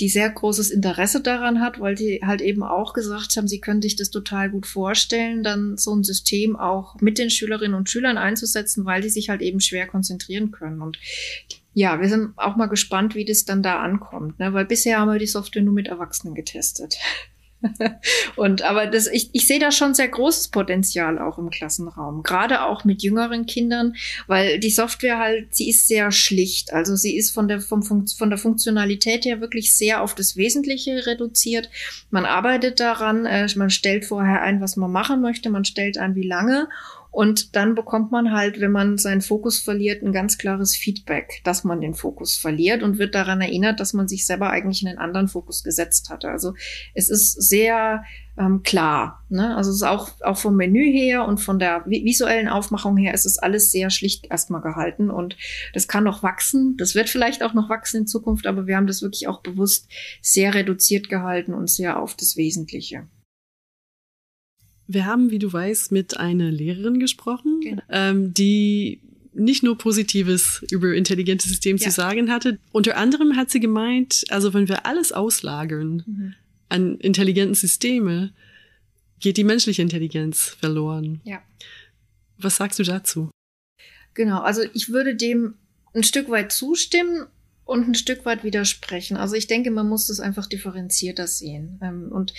die 0.00 0.08
sehr 0.08 0.30
großes 0.30 0.70
Interesse 0.70 1.20
daran 1.20 1.60
hat, 1.60 1.80
weil 1.80 1.96
die 1.96 2.20
halt 2.24 2.40
eben 2.40 2.62
auch 2.62 2.92
gesagt 2.92 3.36
haben, 3.36 3.48
sie 3.48 3.60
können 3.60 3.82
sich 3.82 3.96
das 3.96 4.10
total 4.10 4.48
gut 4.48 4.66
vorstellen, 4.66 5.42
dann 5.42 5.76
so 5.76 5.94
ein 5.94 6.04
System 6.04 6.56
auch 6.56 7.00
mit 7.00 7.18
den 7.18 7.30
Schülerinnen 7.30 7.74
und 7.74 7.90
Schülern 7.90 8.16
einzusetzen, 8.16 8.84
weil 8.84 9.02
die 9.02 9.10
sich 9.10 9.28
halt 9.28 9.42
eben 9.42 9.60
schwer 9.60 9.86
konzentrieren 9.86 10.52
können 10.52 10.82
und 10.82 10.98
ja, 11.74 12.00
wir 12.00 12.08
sind 12.08 12.32
auch 12.36 12.56
mal 12.56 12.66
gespannt, 12.66 13.14
wie 13.14 13.24
das 13.24 13.44
dann 13.44 13.62
da 13.62 13.80
ankommt, 13.80 14.38
ne? 14.40 14.52
weil 14.52 14.64
bisher 14.64 14.98
haben 14.98 15.12
wir 15.12 15.18
die 15.18 15.26
Software 15.26 15.62
nur 15.62 15.74
mit 15.74 15.86
Erwachsenen 15.86 16.34
getestet. 16.34 16.96
und 18.36 18.62
aber 18.62 18.86
das, 18.86 19.08
ich, 19.08 19.30
ich 19.32 19.46
sehe 19.46 19.58
da 19.58 19.72
schon 19.72 19.94
sehr 19.94 20.08
großes 20.08 20.48
Potenzial 20.48 21.18
auch 21.18 21.38
im 21.38 21.50
Klassenraum, 21.50 22.22
gerade 22.22 22.62
auch 22.62 22.84
mit 22.84 23.02
jüngeren 23.02 23.46
Kindern, 23.46 23.94
weil 24.26 24.60
die 24.60 24.70
Software 24.70 25.18
halt, 25.18 25.54
sie 25.54 25.68
ist 25.68 25.88
sehr 25.88 26.12
schlicht. 26.12 26.72
Also 26.72 26.94
sie 26.96 27.16
ist 27.16 27.30
von 27.32 27.48
der, 27.48 27.60
vom 27.60 27.82
Fun 27.82 28.06
von 28.06 28.30
der 28.30 28.38
Funktionalität 28.38 29.24
her 29.24 29.40
wirklich 29.40 29.74
sehr 29.74 30.02
auf 30.02 30.14
das 30.14 30.36
Wesentliche 30.36 31.06
reduziert. 31.06 31.68
Man 32.10 32.24
arbeitet 32.24 32.80
daran, 32.80 33.26
äh, 33.26 33.48
man 33.56 33.70
stellt 33.70 34.04
vorher 34.04 34.42
ein, 34.42 34.60
was 34.60 34.76
man 34.76 34.92
machen 34.92 35.20
möchte, 35.20 35.50
man 35.50 35.64
stellt 35.64 35.98
ein, 35.98 36.14
wie 36.14 36.26
lange 36.26 36.68
Und 37.10 37.56
dann 37.56 37.74
bekommt 37.74 38.12
man 38.12 38.32
halt, 38.32 38.60
wenn 38.60 38.70
man 38.70 38.98
seinen 38.98 39.22
Fokus 39.22 39.58
verliert, 39.58 40.02
ein 40.02 40.12
ganz 40.12 40.38
klares 40.38 40.76
Feedback, 40.76 41.40
dass 41.42 41.64
man 41.64 41.80
den 41.80 41.94
Fokus 41.94 42.36
verliert 42.36 42.82
und 42.82 42.98
wird 42.98 43.14
daran 43.14 43.40
erinnert, 43.40 43.80
dass 43.80 43.94
man 43.94 44.08
sich 44.08 44.26
selber 44.26 44.50
eigentlich 44.50 44.82
in 44.82 44.88
einen 44.88 44.98
anderen 44.98 45.28
Fokus 45.28 45.64
gesetzt 45.64 46.10
hatte. 46.10 46.28
Also 46.28 46.54
es 46.94 47.08
ist 47.08 47.32
sehr 47.32 48.04
ähm, 48.38 48.62
klar. 48.62 49.24
Ne? 49.28 49.56
Also 49.56 49.70
es 49.70 49.76
ist 49.76 49.82
auch, 49.82 50.10
auch 50.22 50.38
vom 50.38 50.56
Menü 50.56 50.84
her 50.92 51.24
und 51.26 51.38
von 51.38 51.58
der 51.58 51.84
visuellen 51.86 52.48
Aufmachung 52.48 52.96
her 52.96 53.14
ist 53.14 53.26
es 53.26 53.38
alles 53.38 53.72
sehr 53.72 53.90
schlicht 53.90 54.26
erstmal 54.30 54.60
gehalten 54.60 55.10
und 55.10 55.36
das 55.74 55.88
kann 55.88 56.04
noch 56.04 56.22
wachsen. 56.22 56.76
Das 56.76 56.94
wird 56.94 57.08
vielleicht 57.08 57.42
auch 57.42 57.54
noch 57.54 57.68
wachsen 57.68 58.02
in 58.02 58.06
Zukunft, 58.06 58.46
aber 58.46 58.66
wir 58.66 58.76
haben 58.76 58.86
das 58.86 59.02
wirklich 59.02 59.28
auch 59.28 59.40
bewusst 59.40 59.88
sehr 60.22 60.54
reduziert 60.54 61.08
gehalten 61.08 61.54
und 61.54 61.68
sehr 61.68 62.00
auf 62.00 62.14
das 62.14 62.36
Wesentliche. 62.36 63.06
Wir 64.88 65.06
haben, 65.06 65.30
wie 65.30 65.38
du 65.38 65.52
weißt, 65.52 65.92
mit 65.92 66.16
einer 66.16 66.50
Lehrerin 66.50 66.98
gesprochen, 66.98 67.60
genau. 67.60 67.82
ähm, 67.90 68.34
die 68.34 69.00
nicht 69.34 69.62
nur 69.62 69.78
Positives 69.78 70.64
über 70.70 70.94
intelligente 70.94 71.48
Systeme 71.48 71.78
ja. 71.78 71.88
zu 71.88 71.94
sagen 71.94 72.30
hatte. 72.30 72.58
Unter 72.72 72.96
anderem 72.96 73.36
hat 73.36 73.50
sie 73.50 73.60
gemeint, 73.60 74.24
also 74.30 74.52
wenn 74.54 74.68
wir 74.68 74.86
alles 74.86 75.12
auslagern 75.12 76.02
mhm. 76.06 76.34
an 76.68 76.98
intelligenten 76.98 77.54
Systeme, 77.54 78.32
geht 79.20 79.36
die 79.36 79.44
menschliche 79.44 79.82
Intelligenz 79.82 80.56
verloren. 80.60 81.20
Ja. 81.24 81.42
Was 82.38 82.56
sagst 82.56 82.78
du 82.78 82.82
dazu? 82.82 83.30
Genau, 84.14 84.40
also 84.40 84.62
ich 84.74 84.88
würde 84.88 85.14
dem 85.14 85.54
ein 85.94 86.02
Stück 86.02 86.28
weit 86.30 86.52
zustimmen 86.52 87.26
und 87.64 87.86
ein 87.86 87.94
Stück 87.94 88.24
weit 88.24 88.44
widersprechen. 88.44 89.16
Also 89.16 89.34
ich 89.34 89.46
denke, 89.46 89.70
man 89.70 89.88
muss 89.88 90.06
das 90.06 90.20
einfach 90.20 90.46
differenzierter 90.46 91.26
sehen. 91.26 91.78
Ähm, 91.82 92.10
und 92.10 92.32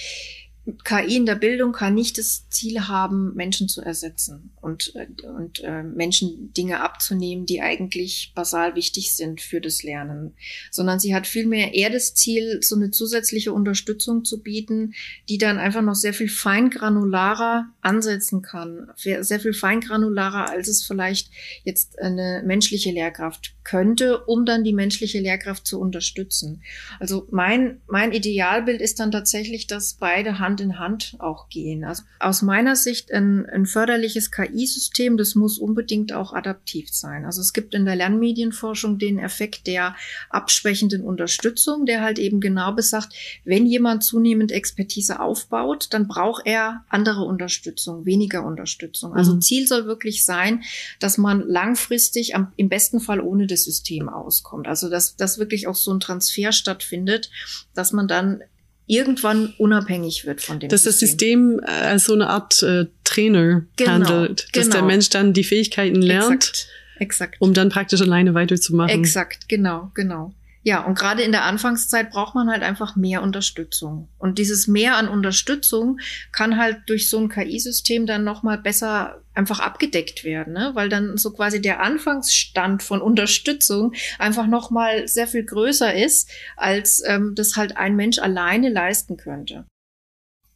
KI 0.84 1.16
in 1.16 1.25
der 1.25 1.36
Bildung 1.36 1.72
kann 1.72 1.96
nicht 1.96 2.18
das 2.18 2.48
Ziel 2.50 2.88
haben, 2.88 3.34
Menschen 3.36 3.68
zu 3.68 3.82
ersetzen 3.82 4.51
und, 4.62 4.94
äh, 4.96 5.08
und 5.28 5.62
äh, 5.63 5.84
Menschen 5.84 6.54
Dinge 6.54 6.82
abzunehmen, 6.82 7.46
die 7.46 7.62
eigentlich 7.62 8.34
basal 8.36 8.75
wichtig 8.75 9.16
sind 9.16 9.42
für 9.42 9.62
das 9.62 9.84
Lernen, 9.84 10.34
sondern 10.70 11.00
sie 11.00 11.16
hat 11.16 11.28
vielmehr 11.28 11.74
eher 11.74 11.89
das 11.89 12.13
Ziel, 12.13 12.60
so 12.62 12.75
eine 12.75 12.92
zusätzliche 12.92 13.54
Unterstützung 13.54 14.25
zu 14.25 14.44
bieten, 14.44 14.94
die 15.28 15.38
dann 15.38 15.58
einfach 15.58 15.82
noch 15.82 15.96
sehr 15.96 16.13
viel 16.13 16.30
feingranularer 16.30 17.68
ansetzen 17.82 18.42
kann, 18.42 18.92
sehr 18.96 19.39
viel 19.39 19.54
feingranularer, 19.54 20.50
als 20.50 20.68
es 20.68 20.84
vielleicht 20.84 21.32
jetzt 21.63 22.00
eine 22.00 22.44
menschliche 22.46 22.92
Lehrkraft 22.92 23.56
könnte, 23.63 24.25
um 24.25 24.46
dann 24.46 24.63
die 24.63 24.74
menschliche 24.74 25.20
Lehrkraft 25.20 25.66
zu 25.66 25.80
unterstützen. 25.80 26.63
Also 27.00 27.28
mein, 27.32 27.82
mein 27.88 28.12
Idealbild 28.12 28.82
ist 28.82 29.00
dann 29.00 29.12
tatsächlich, 29.12 29.68
dass 29.68 29.94
beide 29.94 30.39
Hand 30.39 30.49
in 30.58 30.79
Hand 30.79 31.15
auch 31.20 31.50
gehen. 31.50 31.84
Also 31.84 32.03
aus 32.20 32.41
meiner 32.41 32.75
Sicht 32.75 33.12
ein, 33.12 33.46
ein 33.46 33.65
förderliches 33.65 34.32
KI-System, 34.32 35.18
das 35.18 35.36
muss 35.36 35.58
unbedingt 35.58 36.13
auch 36.13 36.34
adaptiv 36.34 36.89
sein. 36.91 37.25
Also 37.25 37.41
es 37.41 37.53
gibt 37.53 37.74
in 37.74 37.86
der 37.86 37.96
Lernmedienforschung 37.96 38.98
den 38.98 39.20
Effekt 39.20 39.68
der 39.68 39.96
abschwächenden 40.29 41.01
Unterstützung, 41.01 41.86
der 41.86 42.01
halt 42.01 42.20
eben 42.20 42.39
genau 42.39 42.72
besagt, 42.72 43.13
wenn 43.46 43.65
jemand 43.65 44.03
zunehmend 44.03 44.51
Expertise 44.51 45.20
aufbaut, 45.20 45.88
dann 45.91 46.08
braucht 46.08 46.46
er 46.46 46.86
andere 46.89 47.24
Unterstützung, 47.24 48.06
weniger 48.06 48.46
Unterstützung. 48.46 49.13
Also 49.13 49.36
mhm. 49.36 49.41
Ziel 49.41 49.68
soll 49.68 49.86
wirklich 49.86 50.25
sein, 50.25 50.63
dass 51.00 51.18
man 51.18 51.48
langfristig 51.48 52.36
am, 52.36 52.51
im 52.56 52.70
besten 52.70 53.00
Fall 53.00 53.20
ohne 53.20 53.48
das 53.48 53.63
System 53.63 54.10
auskommt. 54.10 54.68
Also 54.68 54.89
dass, 54.89 55.15
dass 55.15 55.39
wirklich 55.39 55.68
auch 55.68 55.75
so 55.75 55.94
ein 55.94 56.00
Transfer 56.00 56.51
stattfindet, 56.51 57.29
dass 57.74 57.91
man 57.91 58.08
dann 58.08 58.41
irgendwann 58.89 59.53
unabhängig 59.60 60.25
wird 60.25 60.41
von 60.41 60.60
dem 60.60 60.67
dass 60.67 60.84
System. 60.84 60.89
Dass 60.89 61.00
das 61.00 61.00
System 61.00 61.62
als 61.63 62.05
so 62.05 62.13
eine 62.13 62.27
Art 62.27 62.62
äh, 62.63 62.88
Trainer 63.03 63.63
genau, 63.75 63.91
handelt, 63.91 64.48
dass 64.53 64.65
genau. 64.65 64.77
der 64.77 64.86
Mensch 64.86 65.10
dann 65.10 65.34
die 65.34 65.43
Fähigkeiten 65.43 66.01
lernt, 66.01 66.34
exakt, 66.34 66.67
exakt. 66.98 67.36
um 67.39 67.53
dann 67.53 67.69
praktisch 67.69 68.01
alleine 68.01 68.34
weiterzumachen. 68.34 69.00
Exakt, 69.00 69.48
genau, 69.48 69.91
genau. 69.93 70.34
Ja, 70.62 70.86
und 70.86 70.98
gerade 70.98 71.22
in 71.22 71.32
der 71.32 71.46
Anfangszeit 71.46 72.12
braucht 72.12 72.36
man 72.36 72.50
halt 72.50 72.63
einfach 72.63 72.96
mehr 72.96 73.24
Unterstützung. 73.24 74.10
Und 74.18 74.38
dieses 74.38 74.68
Mehr 74.68 74.98
an 74.98 75.08
Unterstützung 75.08 76.00
kann 76.34 76.58
halt 76.58 76.82
durch 76.88 77.10
so 77.10 77.18
ein 77.18 77.30
KI-System 77.30 78.06
dann 78.06 78.25
nochmal 78.25 78.58
besser 78.58 79.22
einfach 79.34 79.62
abgedeckt 79.62 80.25
werden, 80.25 80.54
ne? 80.54 80.72
weil 80.74 80.89
dann 80.89 81.18
so 81.18 81.32
quasi 81.32 81.62
der 81.62 81.82
Anfangsstand 81.82 82.84
von 82.84 83.01
Unterstützung 83.01 83.94
einfach 84.18 84.48
nochmal 84.48 85.08
sehr 85.08 85.28
viel 85.28 85.46
größer 85.46 85.94
ist, 85.94 86.30
als 86.58 87.01
ähm, 87.06 87.36
das 87.36 87.56
halt 87.56 87.78
ein 87.78 87.96
Mensch 87.96 88.20
alleine 88.20 88.68
leisten 88.70 89.16
könnte. 89.16 89.66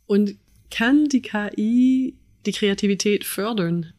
Und 0.05 0.35
kann 0.69 1.05
die 1.05 1.21
KI 1.21 2.17
die 2.45 2.51
Kreativität 2.51 3.23
fördern? 3.23 3.93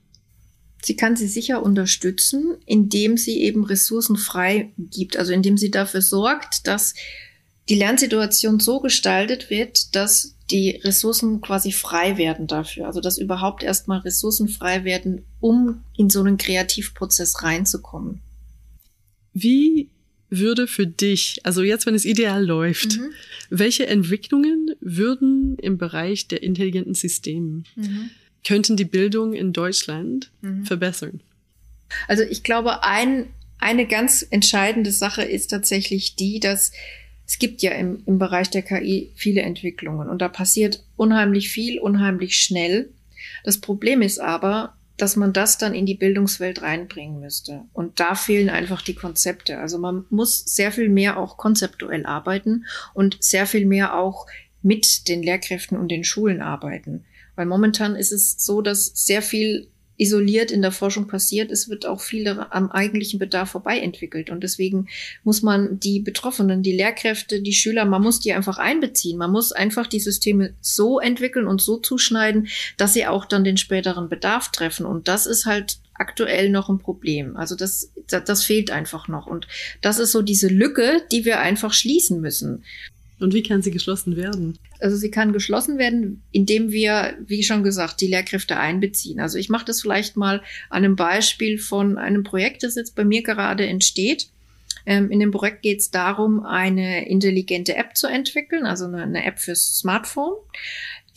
Sie 0.85 0.97
kann 0.97 1.17
sie 1.17 1.29
sicher 1.29 1.63
unterstützen, 1.63 2.57
indem 2.67 3.17
sie 3.17 3.41
eben 3.41 3.65
Ressourcen 3.65 4.17
frei 4.17 4.73
gibt, 4.77 5.17
also 5.17 5.33
indem 5.33 5.57
sie 5.57 5.71
dafür 5.71 6.03
sorgt, 6.03 6.67
dass 6.67 6.95
die 7.71 7.77
Lernsituation 7.77 8.61
so 8.61 8.81
gestaltet 8.81 9.49
wird, 9.49 9.97
dass 9.97 10.37
die 10.51 10.81
Ressourcen 10.85 11.41
quasi 11.41 11.73
frei 11.73 12.19
werden 12.19 12.47
dafür. 12.47 12.87
Also 12.87 13.01
dass 13.01 13.17
überhaupt 13.17 13.63
erstmal 13.63 14.01
Ressourcen 14.01 14.49
frei 14.49 14.85
werden, 14.85 15.25
um 15.41 15.83
in 15.97 16.11
so 16.11 16.21
einen 16.21 16.37
Kreativprozess 16.37 17.43
reinzukommen. 17.43 18.21
Wie 19.33 19.89
würde 20.29 20.67
für 20.67 20.87
dich, 20.87 21.41
also 21.45 21.63
jetzt, 21.63 21.87
wenn 21.87 21.95
es 21.95 22.05
ideal 22.05 22.45
läuft, 22.45 22.99
mhm. 22.99 23.11
welche 23.49 23.87
Entwicklungen 23.87 24.75
würden 24.81 25.57
im 25.59 25.79
Bereich 25.79 26.29
der 26.29 26.43
intelligenten 26.43 26.95
Systeme 26.95 27.63
mhm 27.75 28.11
könnten 28.47 28.77
die 28.77 28.85
Bildung 28.85 29.33
in 29.33 29.53
Deutschland 29.53 30.31
mhm. 30.43 30.65
verbessern? 30.65 31.21
Also 32.09 32.23
ich 32.23 32.43
glaube, 32.43 32.83
ein, 32.85 33.27
eine 33.59 33.87
ganz 33.87 34.27
entscheidende 34.29 34.93
Sache 34.93 35.23
ist 35.23 35.49
tatsächlich 35.49 36.17
die, 36.17 36.41
dass 36.41 36.73
es 37.27 37.39
gibt 37.39 37.63
ja 37.63 37.73
im, 37.73 38.03
im 38.07 38.19
Bereich 38.19 38.51
der 38.51 38.63
KI 38.63 39.13
viele 39.15 39.43
Entwicklungen 39.43 40.09
und 40.09 40.21
da 40.21 40.29
passiert 40.29 40.85
unheimlich 40.97 41.49
viel, 41.49 41.81
unheimlich 41.81 42.37
schnell. 42.37 42.91
Das 43.45 43.61
Problem 43.61 44.03
ist 44.03 44.19
aber, 44.19 44.75
dass 44.97 45.17
man 45.17 45.33
das 45.33 45.59
dann 45.59 45.75
in 45.75 45.87
die 45.87 45.97
Bildungswelt 45.97 46.63
reinbringen 46.63 47.21
müsste. 47.21 47.63
Und 47.73 47.99
da 47.99 48.15
fehlen 48.15 48.49
einfach 48.49 48.83
die 48.83 48.95
Konzepte. 48.95 49.59
Also 49.59 49.79
man 49.79 50.05
muss 50.11 50.39
sehr 50.39 50.71
viel 50.71 50.89
mehr 50.89 51.19
auch 51.19 51.37
konzeptuell 51.37 52.07
arbeiten 52.07 52.67
und 52.93 53.17
sehr 53.21 53.47
viel 53.47 53.67
mehr 53.67 53.97
auch 53.99 54.27
mit 54.63 55.09
den 55.09 55.23
Lehrkräften 55.23 55.77
und 55.77 55.89
den 55.89 56.05
Schulen 56.05 56.41
arbeiten. 56.41 57.05
Weil 57.37 57.47
momentan 57.47 57.97
ist 57.97 58.13
es 58.13 58.37
so, 58.45 58.63
dass 58.63 58.93
sehr 58.95 59.23
viel 59.23 59.69
isoliert 59.97 60.51
in 60.51 60.63
der 60.63 60.73
Forschung 60.73 61.07
passiert. 61.07 61.51
Es 61.51 61.69
wird 61.69 61.87
auch 61.87 62.01
viel 62.01 62.27
am 62.29 62.71
eigentlichen 62.71 63.19
Bedarf 63.19 63.51
vorbei 63.51 63.79
entwickelt. 63.79 64.31
Und 64.31 64.43
deswegen 64.43 64.89
muss 65.23 65.43
man 65.43 65.79
die 65.79 66.01
Betroffenen, 66.01 66.63
die 66.63 66.77
Lehrkräfte, 66.77 67.41
die 67.41 67.53
Schüler, 67.53 67.85
man 67.85 68.03
muss 68.03 68.21
die 68.21 68.33
einfach 68.33 68.59
einbeziehen. 68.59 69.19
Man 69.19 69.31
muss 69.31 69.53
einfach 69.53 69.87
die 69.87 70.01
Systeme 70.01 70.55
so 70.61 70.99
entwickeln 70.99 71.47
und 71.47 71.61
so 71.61 71.77
zuschneiden, 71.77 72.49
dass 72.77 72.95
sie 72.95 73.07
auch 73.07 73.25
dann 73.25 73.45
den 73.45 73.57
späteren 73.57 74.09
Bedarf 74.09 74.51
treffen. 74.51 74.85
Und 74.85 75.07
das 75.07 75.27
ist 75.27 75.47
halt 75.47 75.79
aktuell 75.95 76.51
noch 76.51 76.69
ein 76.69 76.79
Problem. 76.79 77.37
Also 77.37 77.55
das, 77.55 77.93
das 78.09 78.43
fehlt 78.43 78.73
einfach 78.73 79.07
noch. 79.07 79.27
Und 79.27 79.47
das 79.81 80.01
ist 80.01 80.11
so 80.11 80.23
diese 80.23 80.49
Lücke, 80.49 81.03
die 81.13 81.25
wir 81.25 81.39
einfach 81.39 81.73
schließen 81.73 82.21
müssen. 82.21 82.65
Und 83.21 83.33
wie 83.33 83.43
kann 83.43 83.63
sie 83.63 83.71
geschlossen 83.71 84.17
werden? 84.17 84.59
Also 84.81 84.97
sie 84.97 85.11
kann 85.11 85.33
geschlossen 85.33 85.79
werden, 85.79 86.23
indem 86.33 86.73
wir, 86.73 87.17
wie 87.27 87.43
schon 87.43 87.63
gesagt, 87.63 88.01
die 88.01 88.09
Lehrkräfte 88.09 88.57
einbeziehen. 88.57 89.21
Also 89.21 89.39
ich 89.39 89.49
mache 89.49 89.65
das 89.65 89.81
vielleicht 89.81 90.17
mal 90.17 90.43
an 90.69 90.85
einem 90.85 90.97
Beispiel 90.97 91.59
von 91.59 91.97
einem 91.97 92.25
Projekt, 92.25 92.65
das 92.65 92.75
jetzt 92.75 92.97
bei 92.97 93.05
mir 93.05 93.23
gerade 93.23 93.67
entsteht. 93.67 94.29
Ähm, 94.87 95.11
in 95.11 95.21
dem 95.21 95.31
Projekt 95.31 95.63
geht 95.63 95.81
es 95.81 95.91
darum, 95.91 96.45
eine 96.45 97.09
intelligente 97.09 97.77
App 97.77 97.97
zu 97.97 98.07
entwickeln, 98.07 98.67
also 98.67 98.87
eine, 98.87 99.03
eine 99.03 99.25
App 99.25 99.39
fürs 99.39 99.79
Smartphone 99.79 100.35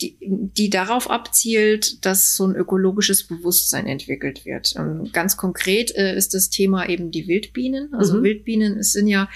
die, 0.00 0.16
die 0.20 0.70
darauf 0.70 1.10
abzielt, 1.10 2.04
dass 2.06 2.36
so 2.36 2.46
ein 2.46 2.54
ökologisches 2.54 3.24
Bewusstsein 3.24 3.86
entwickelt 3.86 4.44
wird. 4.44 4.74
Und 4.76 5.12
ganz 5.12 5.36
konkret 5.36 5.94
äh, 5.96 6.16
ist 6.16 6.34
das 6.34 6.50
Thema 6.50 6.88
eben 6.88 7.10
die 7.10 7.26
Wildbienen. 7.26 7.92
Also 7.94 8.18
mhm. 8.18 8.22
Wildbienen 8.22 8.82
sind 8.82 9.08
ja 9.08 9.28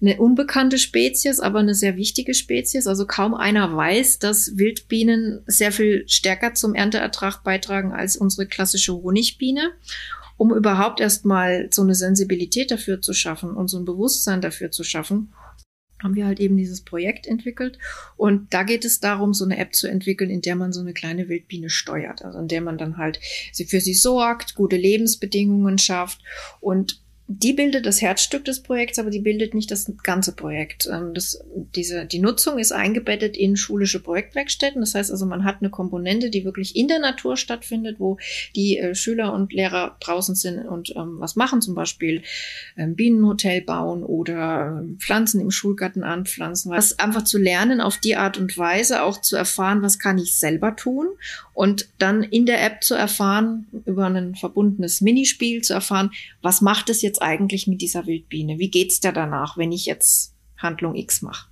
eine 0.00 0.16
unbekannte 0.16 0.78
Spezies, 0.78 1.38
aber 1.38 1.58
eine 1.58 1.74
sehr 1.74 1.96
wichtige 1.96 2.32
Spezies. 2.32 2.86
Also 2.86 3.06
kaum 3.06 3.34
einer 3.34 3.76
weiß, 3.76 4.18
dass 4.18 4.56
Wildbienen 4.56 5.42
sehr 5.46 5.72
viel 5.72 6.04
stärker 6.08 6.54
zum 6.54 6.74
Ernteertrag 6.74 7.44
beitragen 7.44 7.92
als 7.92 8.16
unsere 8.16 8.46
klassische 8.46 8.94
Honigbiene 8.94 9.72
um 10.38 10.52
überhaupt 10.52 11.00
erstmal 11.00 11.68
so 11.70 11.80
eine 11.80 11.94
Sensibilität 11.94 12.70
dafür 12.70 13.00
zu 13.00 13.14
schaffen 13.14 13.52
und 13.56 13.68
so 13.68 13.78
ein 13.78 13.86
Bewusstsein 13.86 14.42
dafür 14.42 14.70
zu 14.70 14.84
schaffen 14.84 15.32
haben 16.02 16.14
wir 16.14 16.26
halt 16.26 16.40
eben 16.40 16.56
dieses 16.56 16.82
Projekt 16.82 17.26
entwickelt. 17.26 17.78
Und 18.16 18.52
da 18.52 18.62
geht 18.62 18.84
es 18.84 19.00
darum, 19.00 19.32
so 19.34 19.44
eine 19.44 19.58
App 19.58 19.74
zu 19.74 19.86
entwickeln, 19.86 20.30
in 20.30 20.42
der 20.42 20.56
man 20.56 20.72
so 20.72 20.80
eine 20.80 20.92
kleine 20.92 21.28
Wildbiene 21.28 21.70
steuert. 21.70 22.24
Also 22.24 22.38
in 22.38 22.48
der 22.48 22.60
man 22.60 22.78
dann 22.78 22.98
halt 22.98 23.18
für 23.54 23.80
sie 23.80 23.94
sorgt, 23.94 24.54
gute 24.54 24.76
Lebensbedingungen 24.76 25.78
schafft 25.78 26.22
und 26.60 27.00
die 27.28 27.52
bildet 27.52 27.86
das 27.86 28.00
Herzstück 28.00 28.44
des 28.44 28.62
Projekts, 28.62 29.00
aber 29.00 29.10
die 29.10 29.18
bildet 29.18 29.52
nicht 29.52 29.70
das 29.72 29.90
ganze 30.04 30.32
Projekt. 30.32 30.88
Ähm, 30.92 31.12
das, 31.12 31.42
diese, 31.74 32.06
die 32.06 32.20
Nutzung 32.20 32.58
ist 32.58 32.70
eingebettet 32.70 33.36
in 33.36 33.56
schulische 33.56 34.00
Projektwerkstätten. 34.00 34.80
Das 34.80 34.94
heißt 34.94 35.10
also, 35.10 35.26
man 35.26 35.44
hat 35.44 35.56
eine 35.60 35.70
Komponente, 35.70 36.30
die 36.30 36.44
wirklich 36.44 36.76
in 36.76 36.86
der 36.86 37.00
Natur 37.00 37.36
stattfindet, 37.36 37.96
wo 37.98 38.18
die 38.54 38.78
äh, 38.78 38.94
Schüler 38.94 39.32
und 39.32 39.52
Lehrer 39.52 39.96
draußen 39.98 40.36
sind 40.36 40.66
und 40.66 40.94
ähm, 40.94 41.16
was 41.18 41.34
machen, 41.34 41.60
zum 41.60 41.74
Beispiel 41.74 42.22
ähm, 42.76 42.94
Bienenhotel 42.94 43.60
bauen 43.62 44.04
oder 44.04 44.78
ähm, 44.80 44.98
Pflanzen 45.00 45.40
im 45.40 45.50
Schulgarten 45.50 46.04
anpflanzen. 46.04 46.70
Was 46.70 46.98
einfach 47.00 47.24
zu 47.24 47.38
lernen, 47.38 47.80
auf 47.80 47.98
die 47.98 48.14
Art 48.14 48.38
und 48.38 48.56
Weise 48.56 49.02
auch 49.02 49.20
zu 49.20 49.34
erfahren, 49.34 49.82
was 49.82 49.98
kann 49.98 50.18
ich 50.18 50.38
selber 50.38 50.76
tun 50.76 51.08
und 51.54 51.88
dann 51.98 52.22
in 52.22 52.44
der 52.44 52.62
App 52.62 52.84
zu 52.84 52.94
erfahren, 52.94 53.66
über 53.86 54.04
ein 54.06 54.34
verbundenes 54.34 55.00
Minispiel 55.00 55.62
zu 55.62 55.72
erfahren, 55.72 56.12
was 56.42 56.60
macht 56.60 56.90
es 56.90 57.00
jetzt 57.00 57.15
eigentlich 57.18 57.66
mit 57.66 57.80
dieser 57.80 58.06
Wildbiene? 58.06 58.58
Wie 58.58 58.70
geht's 58.70 59.00
da 59.00 59.12
danach, 59.12 59.56
wenn 59.56 59.72
ich 59.72 59.86
jetzt 59.86 60.34
Handlung 60.56 60.94
X 60.94 61.22
mache? 61.22 61.48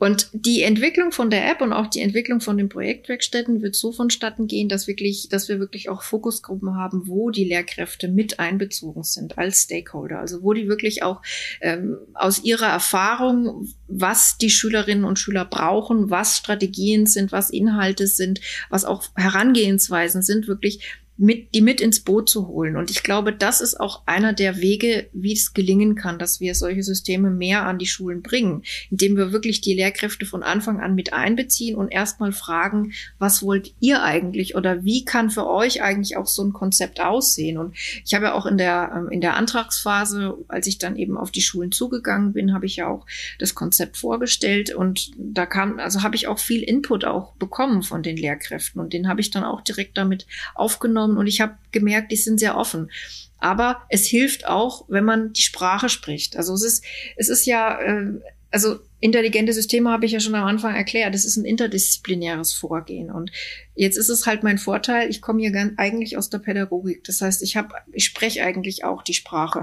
Und 0.00 0.30
die 0.32 0.62
Entwicklung 0.62 1.12
von 1.12 1.28
der 1.28 1.50
App 1.50 1.60
und 1.60 1.74
auch 1.74 1.86
die 1.86 2.00
Entwicklung 2.00 2.40
von 2.40 2.56
den 2.56 2.70
Projektwerkstätten 2.70 3.60
wird 3.60 3.76
so 3.76 3.92
vonstatten 3.92 4.46
gehen, 4.46 4.70
dass 4.70 4.86
wirklich, 4.86 5.28
dass 5.28 5.50
wir 5.50 5.60
wirklich 5.60 5.90
auch 5.90 6.02
Fokusgruppen 6.02 6.74
haben, 6.74 7.02
wo 7.04 7.28
die 7.28 7.44
Lehrkräfte 7.44 8.08
mit 8.08 8.40
einbezogen 8.40 9.02
sind 9.02 9.36
als 9.36 9.64
Stakeholder. 9.64 10.18
Also 10.18 10.42
wo 10.42 10.54
die 10.54 10.68
wirklich 10.68 11.02
auch 11.02 11.20
ähm, 11.60 11.98
aus 12.14 12.42
ihrer 12.42 12.68
Erfahrung, 12.68 13.68
was 13.88 14.38
die 14.38 14.48
Schülerinnen 14.48 15.04
und 15.04 15.18
Schüler 15.18 15.44
brauchen, 15.44 16.08
was 16.08 16.38
Strategien 16.38 17.04
sind, 17.04 17.30
was 17.30 17.50
Inhalte 17.50 18.06
sind, 18.06 18.40
was 18.70 18.86
auch 18.86 19.04
Herangehensweisen 19.16 20.22
sind, 20.22 20.48
wirklich 20.48 20.98
mit, 21.20 21.54
die 21.54 21.60
mit 21.60 21.82
ins 21.82 22.00
Boot 22.00 22.30
zu 22.30 22.48
holen. 22.48 22.76
Und 22.76 22.90
ich 22.90 23.02
glaube, 23.02 23.34
das 23.34 23.60
ist 23.60 23.78
auch 23.78 24.04
einer 24.06 24.32
der 24.32 24.62
Wege, 24.62 25.10
wie 25.12 25.34
es 25.34 25.52
gelingen 25.52 25.94
kann, 25.94 26.18
dass 26.18 26.40
wir 26.40 26.54
solche 26.54 26.82
Systeme 26.82 27.28
mehr 27.28 27.66
an 27.66 27.78
die 27.78 27.86
Schulen 27.86 28.22
bringen, 28.22 28.62
indem 28.90 29.18
wir 29.18 29.30
wirklich 29.30 29.60
die 29.60 29.74
Lehrkräfte 29.74 30.24
von 30.24 30.42
Anfang 30.42 30.80
an 30.80 30.94
mit 30.94 31.12
einbeziehen 31.12 31.76
und 31.76 31.88
erstmal 31.88 32.32
fragen, 32.32 32.92
was 33.18 33.42
wollt 33.42 33.74
ihr 33.80 34.02
eigentlich 34.02 34.56
oder 34.56 34.82
wie 34.82 35.04
kann 35.04 35.28
für 35.28 35.46
euch 35.46 35.82
eigentlich 35.82 36.16
auch 36.16 36.26
so 36.26 36.42
ein 36.42 36.54
Konzept 36.54 37.02
aussehen? 37.02 37.58
Und 37.58 37.76
ich 37.76 38.14
habe 38.14 38.26
ja 38.26 38.32
auch 38.32 38.46
in 38.46 38.56
der, 38.56 38.90
ähm, 38.96 39.10
in 39.10 39.20
der 39.20 39.36
Antragsphase, 39.36 40.38
als 40.48 40.66
ich 40.66 40.78
dann 40.78 40.96
eben 40.96 41.18
auf 41.18 41.30
die 41.30 41.42
Schulen 41.42 41.70
zugegangen 41.70 42.32
bin, 42.32 42.54
habe 42.54 42.64
ich 42.64 42.76
ja 42.76 42.88
auch 42.88 43.04
das 43.38 43.54
Konzept 43.54 43.98
vorgestellt 43.98 44.74
und 44.74 45.10
da 45.18 45.44
kam, 45.44 45.80
also 45.80 46.02
habe 46.02 46.16
ich 46.16 46.28
auch 46.28 46.38
viel 46.38 46.62
Input 46.62 47.04
auch 47.04 47.34
bekommen 47.34 47.82
von 47.82 48.02
den 48.02 48.16
Lehrkräften 48.16 48.80
und 48.80 48.94
den 48.94 49.06
habe 49.06 49.20
ich 49.20 49.30
dann 49.30 49.44
auch 49.44 49.60
direkt 49.60 49.98
damit 49.98 50.26
aufgenommen 50.54 51.09
genommen 51.10 51.20
und 51.20 51.26
ich 51.26 51.40
habe 51.40 51.56
gemerkt, 51.72 52.12
die 52.12 52.16
sind 52.16 52.40
sehr 52.40 52.56
offen. 52.56 52.90
Aber 53.38 53.82
es 53.88 54.06
hilft 54.06 54.46
auch, 54.46 54.84
wenn 54.88 55.04
man 55.04 55.32
die 55.32 55.42
Sprache 55.42 55.88
spricht. 55.88 56.36
Also 56.36 56.54
es 56.54 56.62
ist, 56.62 56.84
es 57.16 57.28
ist 57.28 57.46
ja, 57.46 57.80
äh, 57.80 58.20
also 58.50 58.80
intelligente 59.00 59.52
Systeme 59.52 59.90
habe 59.90 60.04
ich 60.04 60.12
ja 60.12 60.20
schon 60.20 60.34
am 60.34 60.46
Anfang 60.46 60.74
erklärt. 60.74 61.14
Das 61.14 61.24
ist 61.24 61.36
ein 61.36 61.46
interdisziplinäres 61.46 62.52
Vorgehen. 62.52 63.10
Und 63.10 63.32
jetzt 63.74 63.96
ist 63.96 64.10
es 64.10 64.26
halt 64.26 64.42
mein 64.42 64.58
Vorteil, 64.58 65.08
ich 65.08 65.22
komme 65.22 65.40
hier 65.40 65.52
ganz, 65.52 65.72
eigentlich 65.78 66.18
aus 66.18 66.28
der 66.28 66.38
Pädagogik. 66.38 67.04
Das 67.04 67.22
heißt, 67.22 67.42
ich 67.42 67.56
habe, 67.56 67.74
ich 67.92 68.04
spreche 68.04 68.44
eigentlich 68.44 68.84
auch 68.84 69.02
die 69.02 69.14
Sprache. 69.14 69.62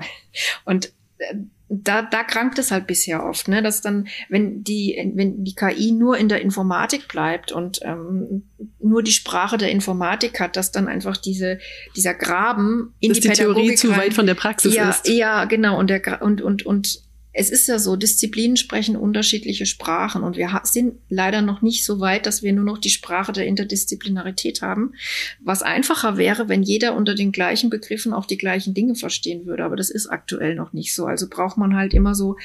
Und 0.66 0.92
äh, 1.20 1.36
da, 1.70 2.02
da 2.02 2.24
krankt 2.24 2.60
es 2.60 2.72
halt 2.72 2.88
bisher 2.88 3.26
oft, 3.26 3.48
ne? 3.48 3.62
dass 3.62 3.82
dann, 3.82 4.08
wenn 4.30 4.64
die, 4.64 5.12
wenn 5.16 5.44
die 5.44 5.54
KI 5.54 5.92
nur 5.92 6.18
in 6.18 6.30
der 6.30 6.42
Informatik 6.42 7.08
bleibt 7.08 7.52
und 7.52 7.80
ähm, 7.84 8.44
nur 8.80 9.04
die 9.04 9.12
Sprache 9.12 9.58
der 9.58 9.70
Informatik 9.70 10.40
hat, 10.40 10.56
dass 10.56 10.72
dann 10.72 10.88
einfach 10.88 11.18
diese, 11.18 11.60
dieser 11.96 12.14
Graben 12.14 12.94
in 13.00 13.10
dass 13.10 13.18
die, 13.18 13.22
die 13.24 13.30
Pädagogik 13.30 13.64
Theorie 13.64 13.76
zu 13.76 13.90
weit 13.98 14.14
von 14.14 14.26
der 14.26 14.36
Praxis 14.36 14.76
ja, 14.76 14.90
ist. 14.90 15.08
Ja, 15.10 15.46
genau. 15.46 15.78
Und 15.78 15.90
der 15.90 16.22
und 16.22 16.42
und 16.42 16.66
und 16.66 17.07
es 17.40 17.52
ist 17.52 17.68
ja 17.68 17.78
so, 17.78 17.96
Disziplinen 17.96 18.58
sprechen 18.58 18.96
unterschiedliche 18.96 19.68
Sprachen 19.68 20.24
und 20.24 20.38
wir 20.38 20.60
sind 20.64 20.96
leider 21.08 21.44
noch 21.44 21.62
nicht 21.62 21.86
so 21.86 22.00
weit, 22.00 22.26
dass 22.26 22.42
wir 22.42 22.52
nur 22.52 22.66
noch 22.66 22.80
die 22.80 22.90
Sprache 22.90 23.32
der 23.32 23.46
Interdisziplinarität 23.46 24.64
haben. 24.64 24.94
Was 25.40 25.62
einfacher 25.62 26.18
wäre, 26.18 26.50
wenn 26.50 26.64
jeder 26.64 26.96
unter 26.96 27.14
den 27.14 27.32
gleichen 27.32 27.70
Begriffen 27.70 28.12
auch 28.12 28.26
die 28.26 28.40
gleichen 28.40 28.74
Dinge 28.74 28.96
verstehen 28.96 29.46
würde, 29.46 29.64
aber 29.66 29.76
das 29.76 29.92
ist 29.92 30.08
aktuell 30.08 30.56
noch 30.56 30.74
nicht 30.74 30.96
so. 30.96 31.06
Also 31.06 31.28
braucht 31.30 31.58
man 31.58 31.76
halt 31.76 31.94
immer 31.94 32.16
so 32.16 32.38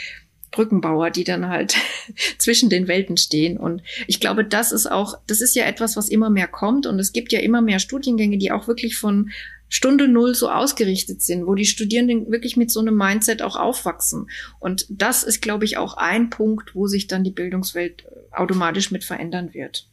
Brückenbauer, 0.51 1.09
die 1.09 1.25
dann 1.25 1.49
halt 1.49 1.75
zwischen 2.39 2.69
den 2.69 2.87
Welten 2.87 3.17
stehen. 3.17 3.57
Und 3.57 3.83
ich 4.07 4.21
glaube, 4.21 4.45
das 4.45 4.73
ist 4.73 4.91
auch, 4.91 5.15
das 5.27 5.41
ist 5.41 5.57
ja 5.57 5.65
etwas, 5.65 5.97
was 5.97 6.11
immer 6.11 6.29
mehr 6.29 6.49
kommt. 6.49 6.87
Und 6.87 6.99
es 6.99 7.15
gibt 7.15 7.33
ja 7.33 7.41
immer 7.41 7.63
mehr 7.63 7.79
Studiengänge, 7.79 8.37
die 8.37 8.53
auch 8.53 8.69
wirklich 8.69 8.99
von 8.99 9.31
Stunde 9.75 10.07
Null 10.07 10.35
so 10.35 10.51
ausgerichtet 10.51 11.23
sind, 11.23 11.47
wo 11.47 11.55
die 11.55 11.65
Studierenden 11.65 12.31
wirklich 12.31 12.59
mit 12.59 12.71
so 12.71 12.81
einem 12.81 12.95
Mindset 12.95 13.41
auch 13.41 13.57
aufwachsen. 13.57 14.29
Und 14.61 14.85
das 14.91 15.25
ist, 15.25 15.41
glaube 15.41 15.65
ich, 15.65 15.79
auch 15.79 15.95
ein 15.95 16.29
Punkt, 16.29 16.75
wo 16.75 16.89
sich 16.89 17.07
dann 17.07 17.25
die 17.25 17.31
Bildungswelt 17.31 18.05
äh, 18.05 18.37
automatisch 18.37 18.91
mit 18.91 19.03
verändern 19.03 19.55
wird. 19.55 19.89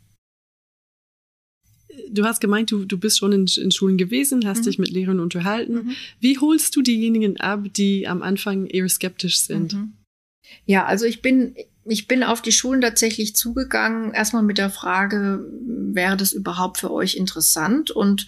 Du 2.09 2.25
hast 2.25 2.41
gemeint, 2.41 2.71
du, 2.71 2.83
du 2.83 2.97
bist 2.97 3.19
schon 3.19 3.31
in, 3.31 3.45
in 3.55 3.71
Schulen 3.71 3.97
gewesen, 3.97 4.45
hast 4.45 4.59
mhm. 4.59 4.65
dich 4.65 4.79
mit 4.79 4.89
Lehrern 4.89 5.21
unterhalten. 5.21 5.75
Mhm. 5.75 5.95
Wie 6.19 6.37
holst 6.37 6.75
du 6.75 6.81
diejenigen 6.81 7.39
ab, 7.39 7.63
die 7.73 8.05
am 8.05 8.21
Anfang 8.21 8.65
eher 8.65 8.89
skeptisch 8.89 9.39
sind? 9.39 9.75
Mhm. 9.75 9.93
Ja, 10.65 10.87
also 10.87 11.05
ich 11.05 11.21
bin, 11.21 11.55
ich 11.85 12.05
bin 12.05 12.23
auf 12.23 12.41
die 12.41 12.51
Schulen 12.51 12.81
tatsächlich 12.81 13.33
zugegangen, 13.33 14.11
erstmal 14.11 14.43
mit 14.43 14.57
der 14.57 14.71
Frage, 14.71 15.49
wäre 15.63 16.17
das 16.17 16.33
überhaupt 16.33 16.79
für 16.79 16.91
euch 16.91 17.15
interessant? 17.15 17.91
Und 17.91 18.27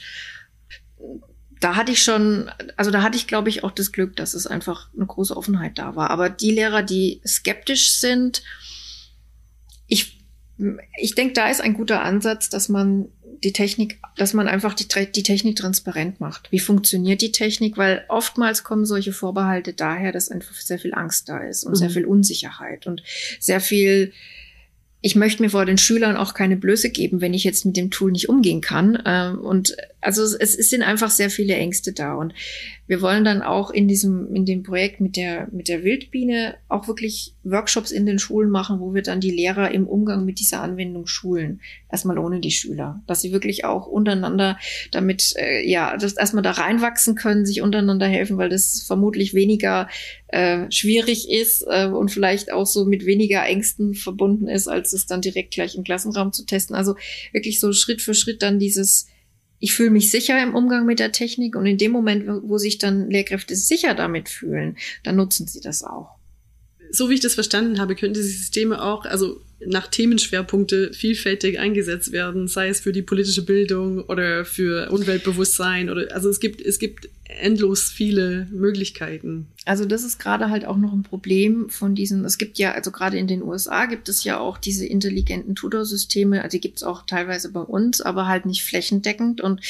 da 1.61 1.75
hatte 1.75 1.91
ich 1.91 2.01
schon, 2.01 2.49
also 2.75 2.91
da 2.91 3.03
hatte 3.03 3.15
ich, 3.15 3.27
glaube 3.27 3.49
ich, 3.49 3.63
auch 3.63 3.71
das 3.71 3.91
Glück, 3.91 4.15
dass 4.15 4.33
es 4.33 4.47
einfach 4.47 4.89
eine 4.95 5.05
große 5.05 5.37
Offenheit 5.37 5.77
da 5.77 5.95
war. 5.95 6.09
Aber 6.09 6.29
die 6.29 6.51
Lehrer, 6.51 6.81
die 6.81 7.21
skeptisch 7.25 7.93
sind, 7.93 8.43
ich, 9.87 10.25
ich 10.99 11.15
denke, 11.15 11.33
da 11.33 11.49
ist 11.49 11.61
ein 11.61 11.75
guter 11.75 12.01
Ansatz, 12.01 12.49
dass 12.49 12.67
man 12.67 13.09
die 13.43 13.53
Technik, 13.53 13.99
dass 14.17 14.33
man 14.33 14.47
einfach 14.47 14.73
die, 14.73 14.87
die 15.11 15.23
Technik 15.23 15.55
transparent 15.55 16.19
macht. 16.19 16.51
Wie 16.51 16.59
funktioniert 16.59 17.21
die 17.21 17.31
Technik? 17.31 17.77
Weil 17.77 18.05
oftmals 18.09 18.63
kommen 18.63 18.85
solche 18.85 19.13
Vorbehalte 19.13 19.73
daher, 19.73 20.11
dass 20.11 20.29
einfach 20.29 20.55
sehr 20.55 20.79
viel 20.79 20.95
Angst 20.95 21.29
da 21.29 21.37
ist 21.39 21.63
und 21.63 21.73
mhm. 21.73 21.77
sehr 21.77 21.89
viel 21.91 22.05
Unsicherheit 22.05 22.87
und 22.87 23.03
sehr 23.39 23.61
viel 23.61 24.13
ich 25.03 25.15
möchte 25.15 25.41
mir 25.41 25.49
vor 25.49 25.65
den 25.65 25.79
Schülern 25.79 26.15
auch 26.15 26.35
keine 26.35 26.55
Blöße 26.55 26.91
geben, 26.91 27.21
wenn 27.21 27.33
ich 27.33 27.43
jetzt 27.43 27.65
mit 27.65 27.75
dem 27.75 27.89
Tool 27.89 28.11
nicht 28.11 28.29
umgehen 28.29 28.61
kann. 28.61 29.01
Ähm, 29.03 29.39
und 29.39 29.75
also 30.01 30.23
es, 30.23 30.55
es 30.55 30.69
sind 30.69 30.81
einfach 30.81 31.11
sehr 31.11 31.29
viele 31.29 31.55
Ängste 31.55 31.93
da. 31.93 32.15
Und 32.15 32.33
wir 32.87 33.01
wollen 33.01 33.23
dann 33.23 33.41
auch 33.41 33.69
in 33.69 33.87
diesem, 33.87 34.35
in 34.35 34.45
dem 34.45 34.63
Projekt 34.63 34.99
mit 34.99 35.15
der, 35.15 35.47
mit 35.51 35.67
der 35.67 35.83
Wildbiene 35.83 36.55
auch 36.67 36.87
wirklich 36.87 37.33
Workshops 37.43 37.91
in 37.91 38.05
den 38.05 38.19
Schulen 38.19 38.49
machen, 38.49 38.79
wo 38.79 38.93
wir 38.93 39.03
dann 39.03 39.21
die 39.21 39.31
Lehrer 39.31 39.71
im 39.71 39.87
Umgang 39.87 40.25
mit 40.25 40.39
dieser 40.39 40.61
Anwendung 40.61 41.07
schulen. 41.07 41.61
Erstmal 41.89 42.17
ohne 42.17 42.39
die 42.39 42.51
Schüler. 42.51 43.01
Dass 43.07 43.21
sie 43.21 43.31
wirklich 43.31 43.63
auch 43.63 43.85
untereinander 43.85 44.57
damit, 44.91 45.33
äh, 45.37 45.65
ja, 45.69 45.95
dass 45.95 46.17
erstmal 46.17 46.43
da 46.43 46.51
reinwachsen 46.51 47.15
können, 47.15 47.45
sich 47.45 47.61
untereinander 47.61 48.07
helfen, 48.07 48.37
weil 48.37 48.49
das 48.49 48.83
vermutlich 48.85 49.33
weniger 49.33 49.87
äh, 50.27 50.69
schwierig 50.71 51.29
ist 51.29 51.65
äh, 51.69 51.87
und 51.87 52.09
vielleicht 52.09 52.51
auch 52.51 52.65
so 52.65 52.85
mit 52.85 53.05
weniger 53.05 53.45
Ängsten 53.45 53.93
verbunden 53.93 54.47
ist, 54.47 54.67
als 54.67 54.93
es 54.93 55.05
dann 55.05 55.21
direkt 55.21 55.53
gleich 55.53 55.75
im 55.75 55.83
Klassenraum 55.83 56.33
zu 56.33 56.45
testen. 56.45 56.75
Also 56.75 56.95
wirklich 57.31 57.59
so 57.59 57.71
Schritt 57.71 58.01
für 58.01 58.13
Schritt 58.13 58.41
dann 58.41 58.59
dieses, 58.59 59.07
ich 59.61 59.73
fühle 59.73 59.91
mich 59.91 60.11
sicher 60.11 60.41
im 60.41 60.55
Umgang 60.55 60.85
mit 60.85 60.99
der 60.99 61.11
Technik 61.11 61.55
und 61.55 61.65
in 61.65 61.77
dem 61.77 61.91
Moment, 61.91 62.25
wo 62.27 62.57
sich 62.57 62.79
dann 62.79 63.09
Lehrkräfte 63.09 63.55
sicher 63.55 63.93
damit 63.93 64.27
fühlen, 64.27 64.75
dann 65.03 65.15
nutzen 65.15 65.47
sie 65.47 65.61
das 65.61 65.83
auch. 65.83 66.20
So 66.91 67.09
wie 67.09 67.15
ich 67.15 67.19
das 67.21 67.35
verstanden 67.35 67.79
habe, 67.79 67.95
können 67.95 68.13
diese 68.13 68.27
Systeme 68.27 68.83
auch, 68.83 69.05
also 69.05 69.41
nach 69.65 69.87
Themenschwerpunkte 69.87 70.91
vielfältig 70.93 71.59
eingesetzt 71.59 72.11
werden, 72.11 72.47
sei 72.47 72.69
es 72.69 72.81
für 72.81 72.91
die 72.91 73.01
politische 73.01 73.43
Bildung 73.43 74.01
oder 74.05 74.43
für 74.43 74.89
Umweltbewusstsein 74.91 75.89
oder 75.89 76.13
also 76.13 76.29
es 76.29 76.39
gibt 76.39 76.61
es 76.61 76.79
gibt 76.79 77.09
endlos 77.39 77.89
viele 77.89 78.47
Möglichkeiten. 78.51 79.47
Also 79.65 79.85
das 79.85 80.03
ist 80.03 80.19
gerade 80.19 80.49
halt 80.49 80.65
auch 80.65 80.77
noch 80.77 80.91
ein 80.91 81.03
Problem 81.03 81.69
von 81.69 81.95
diesen, 81.95 82.25
es 82.25 82.37
gibt 82.37 82.57
ja, 82.57 82.73
also 82.73 82.91
gerade 82.91 83.17
in 83.17 83.27
den 83.27 83.43
USA 83.43 83.85
gibt 83.85 84.09
es 84.09 84.23
ja 84.23 84.39
auch 84.39 84.57
diese 84.57 84.85
intelligenten 84.85 85.55
Tutorsysteme, 85.55 86.43
also 86.43 86.57
die 86.57 86.61
gibt 86.61 86.77
es 86.77 86.83
auch 86.83 87.05
teilweise 87.05 87.51
bei 87.51 87.61
uns, 87.61 88.01
aber 88.01 88.27
halt 88.27 88.45
nicht 88.45 88.63
flächendeckend 88.63 89.39
und 89.41 89.61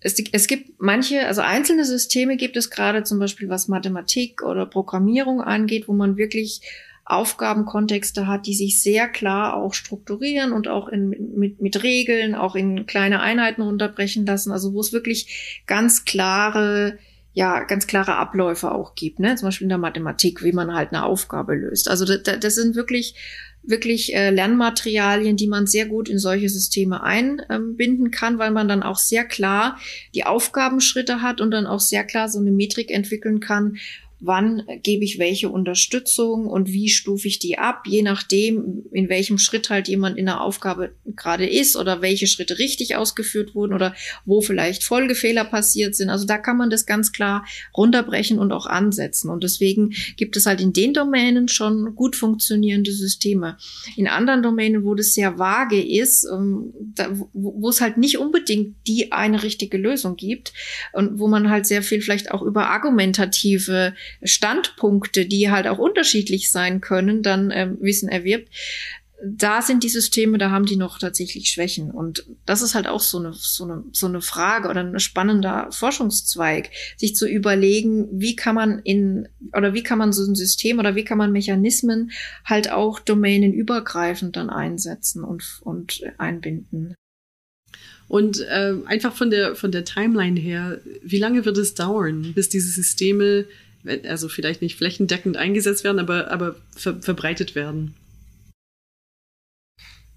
es, 0.00 0.16
es 0.32 0.46
gibt 0.46 0.80
manche, 0.80 1.26
also 1.26 1.40
einzelne 1.40 1.84
Systeme 1.84 2.36
gibt 2.36 2.56
es 2.56 2.70
gerade 2.70 3.04
zum 3.04 3.18
Beispiel, 3.18 3.48
was 3.48 3.68
Mathematik 3.68 4.42
oder 4.42 4.66
Programmierung 4.66 5.40
angeht, 5.40 5.88
wo 5.88 5.92
man 5.92 6.16
wirklich 6.16 6.60
Aufgabenkontexte 7.04 8.26
hat, 8.26 8.46
die 8.46 8.54
sich 8.54 8.82
sehr 8.82 9.08
klar 9.08 9.54
auch 9.54 9.72
strukturieren 9.72 10.52
und 10.52 10.68
auch 10.68 10.88
in, 10.88 11.08
mit, 11.08 11.60
mit 11.60 11.82
Regeln, 11.82 12.34
auch 12.34 12.54
in 12.54 12.84
kleine 12.84 13.20
Einheiten 13.20 13.62
runterbrechen 13.62 14.26
lassen. 14.26 14.52
Also 14.52 14.74
wo 14.74 14.80
es 14.80 14.92
wirklich 14.92 15.62
ganz 15.66 16.04
klare, 16.04 16.98
ja, 17.38 17.62
ganz 17.62 17.86
klare 17.86 18.16
Abläufe 18.16 18.72
auch 18.72 18.96
gibt, 18.96 19.20
ne? 19.20 19.36
Zum 19.36 19.46
Beispiel 19.46 19.66
in 19.66 19.68
der 19.68 19.78
Mathematik, 19.78 20.42
wie 20.42 20.50
man 20.50 20.74
halt 20.74 20.92
eine 20.92 21.04
Aufgabe 21.04 21.54
löst. 21.54 21.88
Also 21.88 22.04
das, 22.04 22.40
das 22.40 22.54
sind 22.56 22.74
wirklich 22.74 23.14
wirklich 23.62 24.12
äh, 24.12 24.30
Lernmaterialien, 24.30 25.36
die 25.36 25.46
man 25.46 25.68
sehr 25.68 25.86
gut 25.86 26.08
in 26.08 26.18
solche 26.18 26.48
Systeme 26.48 27.04
einbinden 27.04 28.10
kann, 28.10 28.38
weil 28.38 28.50
man 28.50 28.66
dann 28.66 28.82
auch 28.82 28.96
sehr 28.96 29.24
klar 29.24 29.78
die 30.16 30.24
Aufgabenschritte 30.24 31.22
hat 31.22 31.40
und 31.40 31.52
dann 31.52 31.66
auch 31.66 31.78
sehr 31.78 32.02
klar 32.02 32.28
so 32.28 32.40
eine 32.40 32.50
Metrik 32.50 32.90
entwickeln 32.90 33.38
kann, 33.38 33.76
wann 34.20 34.62
gebe 34.82 35.04
ich 35.04 35.18
welche 35.18 35.48
Unterstützung 35.48 36.46
und 36.46 36.68
wie 36.68 36.88
stufe 36.88 37.28
ich 37.28 37.38
die 37.38 37.58
ab, 37.58 37.84
je 37.86 38.02
nachdem, 38.02 38.84
in 38.92 39.08
welchem 39.08 39.38
Schritt 39.38 39.70
halt 39.70 39.86
jemand 39.86 40.18
in 40.18 40.26
der 40.26 40.40
Aufgabe 40.40 40.92
gerade 41.16 41.48
ist 41.48 41.76
oder 41.76 42.02
welche 42.02 42.26
Schritte 42.26 42.58
richtig 42.58 42.96
ausgeführt 42.96 43.54
wurden 43.54 43.74
oder 43.74 43.94
wo 44.24 44.40
vielleicht 44.40 44.82
Folgefehler 44.82 45.44
passiert 45.44 45.94
sind. 45.94 46.10
Also 46.10 46.26
da 46.26 46.36
kann 46.38 46.56
man 46.56 46.70
das 46.70 46.84
ganz 46.84 47.12
klar 47.12 47.46
runterbrechen 47.76 48.38
und 48.38 48.50
auch 48.52 48.66
ansetzen. 48.66 49.30
Und 49.30 49.44
deswegen 49.44 49.94
gibt 50.16 50.36
es 50.36 50.46
halt 50.46 50.60
in 50.60 50.72
den 50.72 50.94
Domänen 50.94 51.46
schon 51.46 51.94
gut 51.94 52.16
funktionierende 52.16 52.92
Systeme. 52.92 53.56
In 53.96 54.08
anderen 54.08 54.42
Domänen, 54.42 54.84
wo 54.84 54.94
das 54.94 55.14
sehr 55.14 55.38
vage 55.38 55.80
ist, 55.80 56.26
ähm, 56.32 56.72
wo 57.32 57.68
es 57.68 57.80
halt 57.80 57.98
nicht 57.98 58.18
unbedingt 58.18 58.74
die 58.88 59.12
eine 59.12 59.44
richtige 59.44 59.78
Lösung 59.78 60.16
gibt 60.16 60.52
und 60.92 61.20
wo 61.20 61.28
man 61.28 61.50
halt 61.50 61.66
sehr 61.66 61.82
viel 61.82 62.00
vielleicht 62.00 62.32
auch 62.32 62.42
über 62.42 62.68
argumentative 62.68 63.94
Standpunkte, 64.22 65.26
die 65.26 65.50
halt 65.50 65.66
auch 65.66 65.78
unterschiedlich 65.78 66.50
sein 66.50 66.80
können, 66.80 67.22
dann 67.22 67.50
ähm, 67.52 67.78
Wissen 67.80 68.08
erwirbt. 68.08 68.48
Da 69.20 69.62
sind 69.62 69.82
die 69.82 69.88
Systeme, 69.88 70.38
da 70.38 70.50
haben 70.52 70.64
die 70.64 70.76
noch 70.76 71.00
tatsächlich 71.00 71.50
Schwächen. 71.50 71.90
Und 71.90 72.24
das 72.46 72.62
ist 72.62 72.76
halt 72.76 72.86
auch 72.86 73.00
so 73.00 73.18
eine, 73.18 73.32
so 73.32 73.64
eine, 73.64 73.82
so 73.90 74.06
eine 74.06 74.20
Frage 74.20 74.68
oder 74.68 74.84
ein 74.84 75.00
spannender 75.00 75.68
Forschungszweig, 75.72 76.70
sich 76.96 77.16
zu 77.16 77.28
überlegen, 77.28 78.08
wie 78.12 78.36
kann 78.36 78.54
man 78.54 78.78
in, 78.78 79.28
oder 79.56 79.74
wie 79.74 79.82
kann 79.82 79.98
man 79.98 80.12
so 80.12 80.24
ein 80.24 80.36
System 80.36 80.78
oder 80.78 80.94
wie 80.94 81.04
kann 81.04 81.18
man 81.18 81.32
Mechanismen 81.32 82.12
halt 82.44 82.70
auch 82.70 83.00
domänenübergreifend 83.00 84.36
dann 84.36 84.50
einsetzen 84.50 85.24
und, 85.24 85.60
und 85.64 86.00
einbinden. 86.18 86.94
Und 88.08 88.40
äh, 88.40 88.74
einfach 88.86 89.14
von 89.14 89.30
der, 89.30 89.54
von 89.54 89.70
der 89.70 89.84
Timeline 89.84 90.40
her, 90.40 90.80
wie 91.02 91.18
lange 91.18 91.44
wird 91.44 91.58
es 91.58 91.74
dauern, 91.74 92.32
bis 92.34 92.48
diese 92.48 92.70
Systeme 92.70 93.44
also 94.04 94.28
vielleicht 94.28 94.62
nicht 94.62 94.76
flächendeckend 94.76 95.36
eingesetzt 95.36 95.84
werden, 95.84 95.98
aber, 95.98 96.30
aber 96.30 96.56
ver 96.76 97.00
verbreitet 97.00 97.54
werden? 97.54 97.94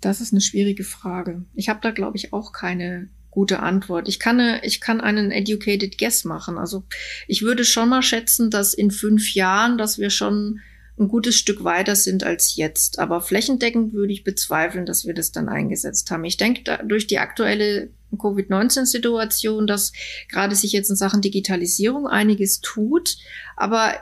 Das 0.02 0.20
ist 0.20 0.34
eine 0.34 0.42
schwierige 0.42 0.84
Frage. 0.84 1.46
Ich 1.54 1.70
habe 1.70 1.80
da, 1.82 1.92
glaube 1.92 2.18
ich, 2.18 2.34
auch 2.34 2.54
keine 2.54 3.10
gute 3.30 3.60
Antwort. 3.60 4.10
Ich 4.10 4.20
kann, 4.20 4.60
ich 4.64 4.82
kann 4.82 5.00
einen 5.00 5.32
educated 5.32 5.98
guess 5.98 6.26
machen. 6.26 6.58
Also 6.58 6.84
ich 7.28 7.44
würde 7.44 7.64
schon 7.64 7.90
mal 7.90 8.02
schätzen, 8.02 8.50
dass 8.50 8.74
in 8.74 8.92
fünf 8.92 9.34
Jahren, 9.34 9.78
dass 9.78 10.00
wir 10.00 10.10
schon 10.10 10.60
ein 11.00 11.08
gutes 11.08 11.36
Stück 11.36 11.64
weiter 11.64 11.96
sind 11.96 12.24
als 12.24 12.56
jetzt. 12.56 13.00
Aber 13.00 13.22
flächendeckend 13.22 13.94
würde 13.94 14.12
ich 14.12 14.24
bezweifeln, 14.24 14.86
dass 14.86 15.06
wir 15.06 15.14
das 15.14 15.32
dann 15.32 15.50
eingesetzt 15.50 16.12
haben. 16.12 16.26
Ich 16.26 16.38
denke, 16.38 16.80
durch 16.86 17.08
die 17.08 17.20
aktuelle 17.20 17.90
Covid-19-Situation, 18.18 19.68
dass 19.68 19.94
gerade 20.28 20.56
sich 20.56 20.72
jetzt 20.72 20.90
in 20.90 20.96
Sachen 20.96 21.22
Digitalisierung 21.22 22.08
einiges 22.08 22.62
tut. 22.62 23.18
Aber 23.56 23.94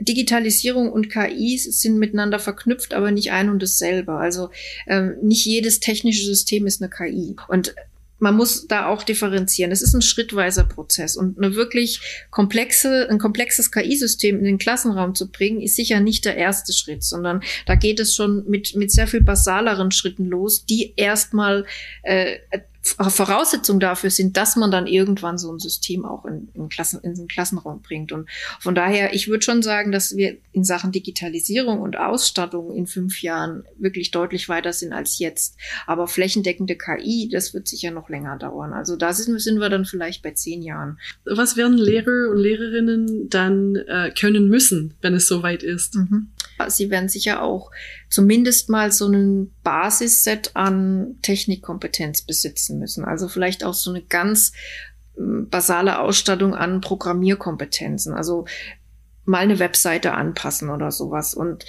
Digitalisierung 0.00 0.92
und 0.92 1.10
KI 1.10 1.58
sind 1.58 1.98
miteinander 1.98 2.38
verknüpft, 2.38 2.94
aber 2.94 3.10
nicht 3.10 3.32
ein 3.32 3.50
und 3.50 3.62
dasselbe. 3.62 4.12
Also 4.12 4.50
ähm, 4.86 5.16
nicht 5.22 5.44
jedes 5.44 5.80
technische 5.80 6.24
System 6.24 6.66
ist 6.66 6.80
eine 6.80 6.90
KI. 6.90 7.36
Und 7.48 7.74
man 8.18 8.36
muss 8.36 8.66
da 8.66 8.86
auch 8.86 9.02
differenzieren. 9.02 9.70
Es 9.70 9.82
ist 9.82 9.94
ein 9.94 10.02
schrittweiser 10.02 10.64
Prozess 10.64 11.16
und 11.16 11.38
eine 11.38 11.54
wirklich 11.54 12.26
komplexe, 12.30 13.08
ein 13.08 13.18
komplexes 13.18 13.70
KI-System 13.70 14.38
in 14.38 14.44
den 14.44 14.58
Klassenraum 14.58 15.14
zu 15.14 15.30
bringen, 15.30 15.60
ist 15.60 15.76
sicher 15.76 16.00
nicht 16.00 16.24
der 16.24 16.36
erste 16.36 16.72
Schritt, 16.72 17.04
sondern 17.04 17.42
da 17.66 17.74
geht 17.74 18.00
es 18.00 18.14
schon 18.14 18.48
mit, 18.48 18.74
mit 18.74 18.90
sehr 18.90 19.06
viel 19.06 19.22
basaleren 19.22 19.90
Schritten 19.90 20.26
los, 20.26 20.64
die 20.64 20.94
erstmal 20.96 21.64
äh, 22.02 22.38
Voraussetzung 22.82 23.80
dafür 23.80 24.10
sind, 24.10 24.36
dass 24.36 24.56
man 24.56 24.70
dann 24.70 24.86
irgendwann 24.86 25.36
so 25.36 25.52
ein 25.52 25.58
System 25.58 26.04
auch 26.04 26.24
in, 26.24 26.48
in, 26.54 26.68
Klassen, 26.68 27.00
in 27.02 27.14
den 27.14 27.28
Klassenraum 27.28 27.82
bringt. 27.82 28.12
Und 28.12 28.28
von 28.60 28.74
daher, 28.74 29.14
ich 29.14 29.28
würde 29.28 29.44
schon 29.44 29.62
sagen, 29.62 29.92
dass 29.92 30.16
wir 30.16 30.36
in 30.52 30.64
Sachen 30.64 30.92
Digitalisierung 30.92 31.80
und 31.80 31.96
Ausstattung 31.96 32.74
in 32.74 32.86
fünf 32.86 33.22
Jahren 33.22 33.64
wirklich 33.78 34.10
deutlich 34.10 34.48
weiter 34.48 34.72
sind 34.72 34.92
als 34.92 35.18
jetzt. 35.18 35.56
Aber 35.86 36.06
flächendeckende 36.08 36.76
KI, 36.76 37.28
das 37.30 37.52
wird 37.52 37.68
sicher 37.68 37.90
noch 37.90 38.08
länger 38.08 38.36
dauern. 38.36 38.72
Also 38.72 38.96
da 38.96 39.12
sind, 39.12 39.38
sind 39.40 39.58
wir 39.58 39.68
dann 39.68 39.84
vielleicht 39.84 40.22
bei 40.22 40.30
zehn 40.30 40.62
Jahren. 40.62 40.98
Was 41.24 41.56
werden 41.56 41.76
Lehrer 41.76 42.30
und 42.30 42.38
Lehrerinnen 42.38 43.28
dann 43.28 43.76
äh, 43.76 44.12
können 44.18 44.48
müssen, 44.48 44.94
wenn 45.00 45.14
es 45.14 45.26
soweit 45.26 45.62
ist? 45.62 45.96
Mhm. 45.96 46.28
Sie 46.68 46.90
werden 46.90 47.08
sicher 47.08 47.42
auch 47.42 47.70
zumindest 48.10 48.68
mal 48.68 48.92
so 48.92 49.06
einen 49.06 49.54
Basisset 49.62 50.52
an 50.54 51.16
Technikkompetenz 51.22 52.22
besitzen 52.22 52.78
müssen. 52.78 53.04
Also 53.04 53.28
vielleicht 53.28 53.64
auch 53.64 53.74
so 53.74 53.90
eine 53.90 54.02
ganz 54.02 54.52
hm, 55.16 55.48
basale 55.48 56.00
Ausstattung 56.00 56.54
an 56.54 56.80
Programmierkompetenzen. 56.80 58.14
Also 58.14 58.46
mal 59.24 59.38
eine 59.38 59.58
Webseite 59.58 60.12
anpassen 60.14 60.70
oder 60.70 60.90
sowas. 60.90 61.34
Und 61.34 61.64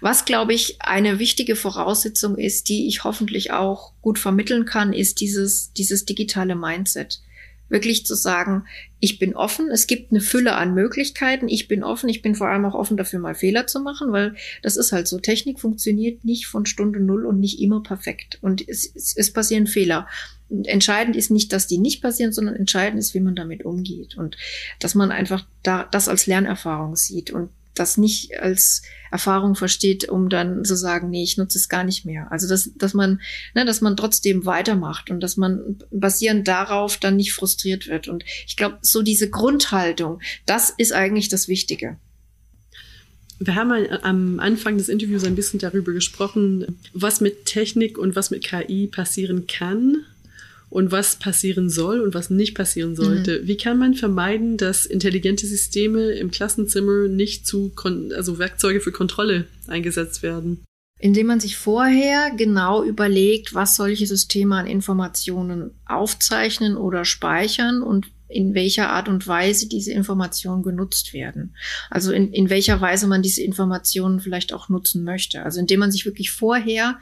was, 0.00 0.24
glaube 0.24 0.52
ich, 0.52 0.76
eine 0.80 1.18
wichtige 1.18 1.56
Voraussetzung 1.56 2.36
ist, 2.36 2.68
die 2.68 2.88
ich 2.88 3.04
hoffentlich 3.04 3.52
auch 3.52 3.92
gut 4.02 4.18
vermitteln 4.18 4.64
kann, 4.64 4.92
ist 4.92 5.20
dieses, 5.20 5.72
dieses 5.72 6.04
digitale 6.04 6.56
Mindset 6.56 7.20
wirklich 7.70 8.04
zu 8.04 8.14
sagen, 8.14 8.64
ich 8.98 9.18
bin 9.18 9.34
offen, 9.34 9.70
es 9.70 9.86
gibt 9.86 10.10
eine 10.10 10.20
Fülle 10.20 10.54
an 10.54 10.74
Möglichkeiten, 10.74 11.48
ich 11.48 11.68
bin 11.68 11.82
offen, 11.82 12.08
ich 12.08 12.20
bin 12.20 12.34
vor 12.34 12.48
allem 12.48 12.64
auch 12.64 12.74
offen 12.74 12.96
dafür, 12.96 13.20
mal 13.20 13.34
Fehler 13.34 13.66
zu 13.66 13.80
machen, 13.80 14.12
weil 14.12 14.34
das 14.62 14.76
ist 14.76 14.92
halt 14.92 15.08
so. 15.08 15.18
Technik 15.18 15.60
funktioniert 15.60 16.24
nicht 16.24 16.46
von 16.46 16.66
Stunde 16.66 17.00
Null 17.00 17.24
und 17.24 17.40
nicht 17.40 17.60
immer 17.60 17.82
perfekt. 17.82 18.38
Und 18.42 18.68
es, 18.68 18.90
es, 18.94 19.16
es 19.16 19.32
passieren 19.32 19.66
Fehler. 19.66 20.06
Und 20.48 20.66
entscheidend 20.66 21.16
ist 21.16 21.30
nicht, 21.30 21.52
dass 21.52 21.68
die 21.68 21.78
nicht 21.78 22.02
passieren, 22.02 22.32
sondern 22.32 22.56
entscheidend 22.56 22.98
ist, 22.98 23.14
wie 23.14 23.20
man 23.20 23.36
damit 23.36 23.64
umgeht 23.64 24.18
und 24.18 24.36
dass 24.80 24.96
man 24.96 25.12
einfach 25.12 25.46
da 25.62 25.84
das 25.84 26.08
als 26.08 26.26
Lernerfahrung 26.26 26.96
sieht 26.96 27.30
und 27.30 27.50
das 27.80 27.96
nicht 27.96 28.38
als 28.38 28.82
Erfahrung 29.10 29.56
versteht, 29.56 30.08
um 30.08 30.28
dann 30.28 30.64
zu 30.64 30.76
sagen, 30.76 31.10
nee, 31.10 31.24
ich 31.24 31.36
nutze 31.36 31.58
es 31.58 31.68
gar 31.68 31.82
nicht 31.82 32.04
mehr. 32.04 32.30
Also 32.30 32.48
dass, 32.48 32.70
dass 32.76 32.94
man, 32.94 33.20
ne, 33.54 33.64
dass 33.64 33.80
man 33.80 33.96
trotzdem 33.96 34.46
weitermacht 34.46 35.10
und 35.10 35.20
dass 35.20 35.36
man 35.36 35.78
basierend 35.90 36.46
darauf 36.46 36.98
dann 36.98 37.16
nicht 37.16 37.32
frustriert 37.32 37.88
wird. 37.88 38.06
Und 38.08 38.24
ich 38.46 38.56
glaube, 38.56 38.78
so 38.82 39.02
diese 39.02 39.30
Grundhaltung, 39.30 40.20
das 40.46 40.70
ist 40.70 40.92
eigentlich 40.92 41.28
das 41.28 41.48
Wichtige. 41.48 41.96
Wir 43.38 43.54
haben 43.54 43.72
am 44.02 44.38
Anfang 44.38 44.76
des 44.76 44.90
Interviews 44.90 45.24
ein 45.24 45.34
bisschen 45.34 45.58
darüber 45.58 45.92
gesprochen, 45.92 46.78
was 46.92 47.22
mit 47.22 47.46
Technik 47.46 47.96
und 47.96 48.14
was 48.14 48.30
mit 48.30 48.44
KI 48.44 48.86
passieren 48.86 49.46
kann 49.46 50.04
und 50.70 50.92
was 50.92 51.16
passieren 51.16 51.68
soll 51.68 52.00
und 52.00 52.14
was 52.14 52.30
nicht 52.30 52.54
passieren 52.54 52.94
sollte. 52.94 53.40
Mhm. 53.40 53.48
Wie 53.48 53.56
kann 53.56 53.78
man 53.78 53.94
vermeiden, 53.94 54.56
dass 54.56 54.86
intelligente 54.86 55.46
Systeme 55.46 56.12
im 56.12 56.30
Klassenzimmer 56.30 57.08
nicht 57.08 57.46
zu, 57.46 57.72
also 58.16 58.38
Werkzeuge 58.38 58.80
für 58.80 58.92
Kontrolle 58.92 59.46
eingesetzt 59.66 60.22
werden? 60.22 60.64
Indem 60.98 61.26
man 61.26 61.40
sich 61.40 61.56
vorher 61.56 62.30
genau 62.36 62.84
überlegt, 62.84 63.52
was 63.52 63.74
solche 63.74 64.06
Systeme 64.06 64.54
an 64.54 64.66
Informationen 64.66 65.72
aufzeichnen 65.86 66.76
oder 66.76 67.04
speichern 67.04 67.82
und 67.82 68.06
in 68.28 68.54
welcher 68.54 68.90
Art 68.90 69.08
und 69.08 69.26
Weise 69.26 69.68
diese 69.68 69.92
Informationen 69.92 70.62
genutzt 70.62 71.12
werden. 71.12 71.56
Also 71.88 72.12
in, 72.12 72.32
in 72.32 72.48
welcher 72.48 72.80
Weise 72.80 73.08
man 73.08 73.22
diese 73.22 73.42
Informationen 73.42 74.20
vielleicht 74.20 74.52
auch 74.52 74.68
nutzen 74.68 75.02
möchte. 75.02 75.42
Also 75.42 75.58
indem 75.58 75.80
man 75.80 75.90
sich 75.90 76.04
wirklich 76.04 76.30
vorher 76.30 77.00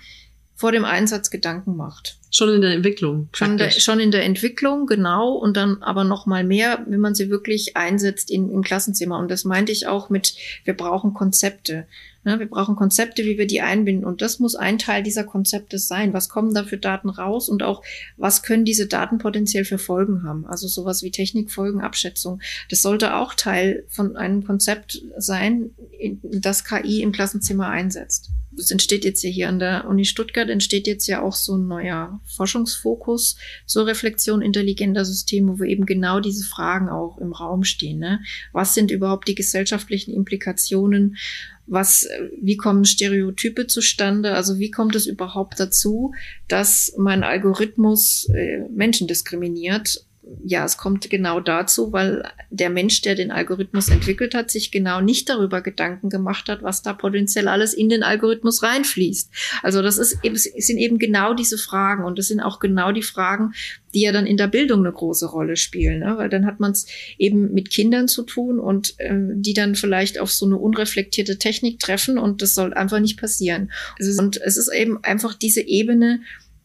vor 0.54 0.72
dem 0.72 0.86
Einsatz 0.86 1.30
Gedanken 1.30 1.76
macht. 1.76 2.17
Schon 2.30 2.50
in 2.50 2.60
der 2.60 2.72
Entwicklung. 2.72 3.28
Schon, 3.32 3.56
der, 3.56 3.70
schon 3.70 4.00
in 4.00 4.10
der 4.10 4.24
Entwicklung, 4.24 4.86
genau. 4.86 5.32
Und 5.32 5.56
dann 5.56 5.82
aber 5.82 6.04
noch 6.04 6.26
mal 6.26 6.44
mehr, 6.44 6.84
wenn 6.86 7.00
man 7.00 7.14
sie 7.14 7.30
wirklich 7.30 7.76
einsetzt 7.76 8.30
in, 8.30 8.50
im 8.50 8.62
Klassenzimmer. 8.62 9.18
Und 9.18 9.30
das 9.30 9.44
meinte 9.44 9.72
ich 9.72 9.86
auch 9.86 10.10
mit, 10.10 10.34
wir 10.64 10.74
brauchen 10.74 11.14
Konzepte. 11.14 11.86
Ne? 12.24 12.38
Wir 12.38 12.48
brauchen 12.48 12.76
Konzepte, 12.76 13.24
wie 13.24 13.38
wir 13.38 13.46
die 13.46 13.62
einbinden. 13.62 14.04
Und 14.04 14.20
das 14.20 14.38
muss 14.40 14.54
ein 14.54 14.78
Teil 14.78 15.02
dieser 15.02 15.24
Konzepte 15.24 15.78
sein. 15.78 16.12
Was 16.12 16.28
kommen 16.28 16.52
da 16.52 16.64
für 16.64 16.76
Daten 16.76 17.08
raus? 17.08 17.48
Und 17.48 17.62
auch, 17.62 17.82
was 18.18 18.42
können 18.42 18.66
diese 18.66 18.86
Daten 18.86 19.16
potenziell 19.18 19.64
für 19.64 19.78
Folgen 19.78 20.22
haben? 20.22 20.46
Also 20.46 20.68
sowas 20.68 21.02
wie 21.02 21.10
Technikfolgenabschätzung. 21.10 22.40
Das 22.68 22.82
sollte 22.82 23.14
auch 23.14 23.34
Teil 23.34 23.84
von 23.88 24.16
einem 24.16 24.44
Konzept 24.44 25.02
sein, 25.16 25.70
das 26.22 26.64
KI 26.64 27.00
im 27.02 27.12
Klassenzimmer 27.12 27.68
einsetzt 27.68 28.30
es 28.58 28.70
entsteht 28.70 29.04
jetzt 29.04 29.22
ja 29.22 29.30
hier 29.30 29.48
an 29.48 29.58
der 29.58 29.86
Uni 29.86 30.04
Stuttgart, 30.04 30.48
entsteht 30.48 30.86
jetzt 30.86 31.06
ja 31.06 31.22
auch 31.22 31.34
so 31.34 31.56
ein 31.56 31.66
neuer 31.66 32.20
Forschungsfokus 32.36 33.36
zur 33.66 33.86
Reflexion 33.86 34.42
intelligenter 34.42 35.04
Systeme, 35.04 35.58
wo 35.58 35.64
eben 35.64 35.86
genau 35.86 36.20
diese 36.20 36.44
Fragen 36.44 36.88
auch 36.88 37.18
im 37.18 37.32
Raum 37.32 37.64
stehen. 37.64 37.98
Ne? 37.98 38.20
Was 38.52 38.74
sind 38.74 38.90
überhaupt 38.90 39.28
die 39.28 39.34
gesellschaftlichen 39.34 40.12
Implikationen? 40.12 41.16
Was, 41.66 42.08
wie 42.40 42.56
kommen 42.56 42.84
Stereotype 42.84 43.66
zustande? 43.66 44.34
Also 44.34 44.58
wie 44.58 44.70
kommt 44.70 44.94
es 44.96 45.06
überhaupt 45.06 45.60
dazu, 45.60 46.12
dass 46.48 46.94
mein 46.96 47.22
Algorithmus 47.22 48.28
äh, 48.34 48.60
Menschen 48.70 49.06
diskriminiert? 49.06 50.04
Ja, 50.44 50.64
es 50.64 50.76
kommt 50.76 51.08
genau 51.10 51.40
dazu, 51.40 51.92
weil 51.92 52.22
der 52.50 52.70
Mensch, 52.70 53.02
der 53.02 53.14
den 53.14 53.30
Algorithmus 53.30 53.88
entwickelt 53.88 54.34
hat, 54.34 54.50
sich 54.50 54.70
genau 54.70 55.00
nicht 55.00 55.28
darüber 55.28 55.60
Gedanken 55.60 56.10
gemacht 56.10 56.48
hat, 56.48 56.62
was 56.62 56.82
da 56.82 56.92
potenziell 56.92 57.48
alles 57.48 57.74
in 57.74 57.88
den 57.88 58.02
Algorithmus 58.02 58.62
reinfließt. 58.62 59.30
Also 59.62 59.82
das 59.82 59.98
ist 59.98 60.18
eben, 60.22 60.36
sind 60.36 60.78
eben 60.78 60.98
genau 60.98 61.34
diese 61.34 61.58
Fragen 61.58 62.04
und 62.04 62.18
das 62.18 62.28
sind 62.28 62.40
auch 62.40 62.58
genau 62.58 62.92
die 62.92 63.02
Fragen, 63.02 63.52
die 63.94 64.02
ja 64.02 64.12
dann 64.12 64.26
in 64.26 64.36
der 64.36 64.48
Bildung 64.48 64.80
eine 64.80 64.92
große 64.92 65.26
Rolle 65.26 65.56
spielen, 65.56 66.00
ne? 66.00 66.14
weil 66.18 66.28
dann 66.28 66.46
hat 66.46 66.60
man 66.60 66.72
es 66.72 66.86
eben 67.16 67.52
mit 67.52 67.70
Kindern 67.70 68.06
zu 68.08 68.22
tun 68.22 68.58
und 68.58 68.94
äh, 68.98 69.14
die 69.34 69.54
dann 69.54 69.74
vielleicht 69.74 70.18
auf 70.18 70.30
so 70.30 70.46
eine 70.46 70.58
unreflektierte 70.58 71.38
Technik 71.38 71.78
treffen 71.80 72.18
und 72.18 72.42
das 72.42 72.54
soll 72.54 72.74
einfach 72.74 73.00
nicht 73.00 73.18
passieren. 73.18 73.70
Und 74.18 74.40
es 74.40 74.56
ist 74.56 74.72
eben 74.72 75.02
einfach 75.02 75.34
diese 75.34 75.62
Ebene, 75.62 76.20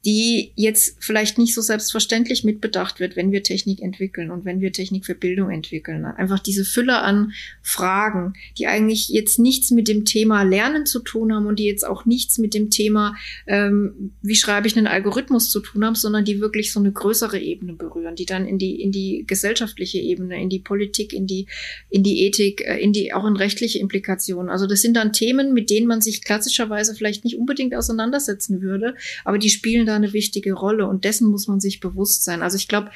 die 0.05 0.51
jetzt 0.55 0.97
vielleicht 0.99 1.37
nicht 1.37 1.53
so 1.53 1.61
selbstverständlich 1.61 2.43
mitbedacht 2.43 2.99
wird, 2.99 3.15
wenn 3.15 3.31
wir 3.31 3.41
Technik 3.41 3.81
entwickeln 3.81 4.31
und 4.31 4.43
wenn 4.43 4.59
wir 4.59 4.73
Technik 4.73 5.05
für 5.05 5.15
Bildung 5.15 5.49
entwickeln. 5.49 6.03
Einfach 6.03 6.39
diese 6.39 6.65
Fülle 6.65 6.97
an 6.97 7.31
Fragen, 7.61 8.33
die 8.57 8.67
eigentlich 8.67 9.07
jetzt 9.07 9.39
nichts 9.39 9.71
mit 9.71 9.87
dem 9.87 10.03
Thema 10.03 10.43
Lernen 10.43 10.85
zu 10.85 10.99
tun 10.99 11.33
haben 11.33 11.45
und 11.45 11.57
die 11.57 11.65
jetzt 11.65 11.87
auch 11.87 12.05
nichts 12.05 12.37
mit 12.37 12.53
dem 12.53 12.69
Thema, 12.69 13.15
ähm, 13.47 14.11
wie 14.21 14.35
schreibe 14.35 14.67
ich 14.67 14.75
einen 14.75 14.87
Algorithmus 14.87 15.49
zu 15.49 15.61
tun 15.61 15.85
haben, 15.85 15.95
sondern 15.95 16.25
die 16.25 16.41
wirklich 16.41 16.73
so 16.73 16.81
eine 16.81 16.91
größere 16.91 17.39
Ebene 17.39 17.71
berühren, 17.71 18.15
die 18.15 18.25
dann 18.25 18.45
in 18.45 18.57
die, 18.57 18.81
in 18.81 18.91
die 18.91 19.23
gesellschaftliche 19.25 19.99
Ebene, 19.99 20.41
in 20.41 20.49
die 20.49 20.59
Politik, 20.59 21.13
in 21.13 21.27
die, 21.27 21.47
in 21.89 22.03
die 22.03 22.25
Ethik, 22.25 22.61
äh, 22.67 22.77
in 22.77 22.91
die, 22.91 23.13
auch 23.13 23.25
in 23.25 23.37
rechtliche 23.37 23.79
Implikationen. 23.79 24.49
Also 24.49 24.67
das 24.67 24.81
sind 24.81 24.97
dann 24.97 25.13
Themen, 25.13 25.53
mit 25.53 25.69
denen 25.69 25.87
man 25.87 26.01
sich 26.01 26.25
klassischerweise 26.25 26.93
vielleicht 26.93 27.23
nicht 27.23 27.37
unbedingt 27.37 27.73
auseinandersetzen 27.73 28.61
würde, 28.61 28.95
aber 29.23 29.37
die 29.37 29.49
spielen 29.49 29.85
da 29.85 29.92
eine 29.95 30.13
wichtige 30.13 30.53
Rolle 30.53 30.87
und 30.87 31.05
dessen 31.05 31.29
muss 31.29 31.47
man 31.47 31.59
sich 31.59 31.79
bewusst 31.79 32.23
sein. 32.23 32.41
Also 32.41 32.57
ich 32.57 32.67
glaube, 32.67 32.91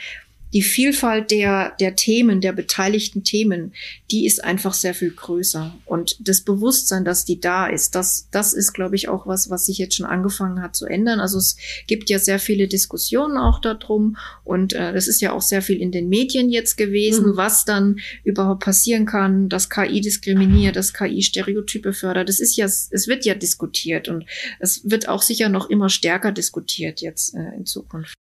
die 0.53 0.62
Vielfalt 0.62 1.31
der, 1.31 1.75
der 1.79 1.95
Themen, 1.95 2.41
der 2.41 2.53
beteiligten 2.53 3.23
Themen, 3.23 3.73
die 4.12 4.25
ist 4.25 4.43
einfach 4.43 4.73
sehr 4.73 4.93
viel 4.93 5.12
größer. 5.12 5.75
Und 5.86 6.17
das 6.19 6.41
Bewusstsein, 6.41 7.03
dass 7.03 7.25
die 7.25 7.39
da 7.39 7.67
ist, 7.67 7.95
das, 7.95 8.27
das 8.31 8.53
ist, 8.53 8.73
glaube 8.73 8.95
ich, 8.95 9.10
auch 9.10 9.27
was, 9.27 9.49
was 9.49 9.65
sich 9.65 9.77
jetzt 9.77 9.95
schon 9.95 10.05
angefangen 10.05 10.62
hat 10.62 10.75
zu 10.75 10.86
ändern. 10.86 11.19
Also 11.19 11.38
es 11.38 11.57
gibt 11.88 12.10
ja 12.10 12.19
sehr 12.19 12.39
viele 12.39 12.67
Diskussionen 12.67 13.38
auch 13.38 13.60
darum. 13.60 14.17
Und 14.43 14.73
äh, 14.73 14.93
das 14.93 15.07
ist 15.07 15.21
ja 15.21 15.33
auch 15.33 15.41
sehr 15.41 15.62
viel 15.62 15.81
in 15.81 15.91
den 15.91 16.10
Medien 16.10 16.49
jetzt 16.49 16.77
gewesen, 16.77 17.31
mhm. 17.31 17.38
was 17.38 17.65
dann 17.65 17.99
überhaupt 18.23 18.63
passieren 18.63 19.05
kann, 19.05 19.49
dass 19.49 19.69
KI 19.69 20.01
diskriminiert, 20.01 20.75
dass 20.75 20.93
KI 20.93 21.21
Stereotype 21.21 21.93
fördert. 21.93 22.29
Das 22.29 22.39
ist 22.39 22.55
ja, 22.55 22.65
es 22.65 23.07
wird 23.07 23.25
ja 23.25 23.36
diskutiert 23.36 24.07
und 24.07 24.25
es 24.60 24.89
wird 24.89 25.10
auch 25.10 25.21
sicher 25.21 25.49
noch 25.49 25.69
immer 25.69 25.89
stärker 25.89 26.31
diskutiert 26.31 27.01
jetzt 27.01 27.36
äh, 27.36 27.55
in 27.55 27.65
Zukunft. 27.65 28.16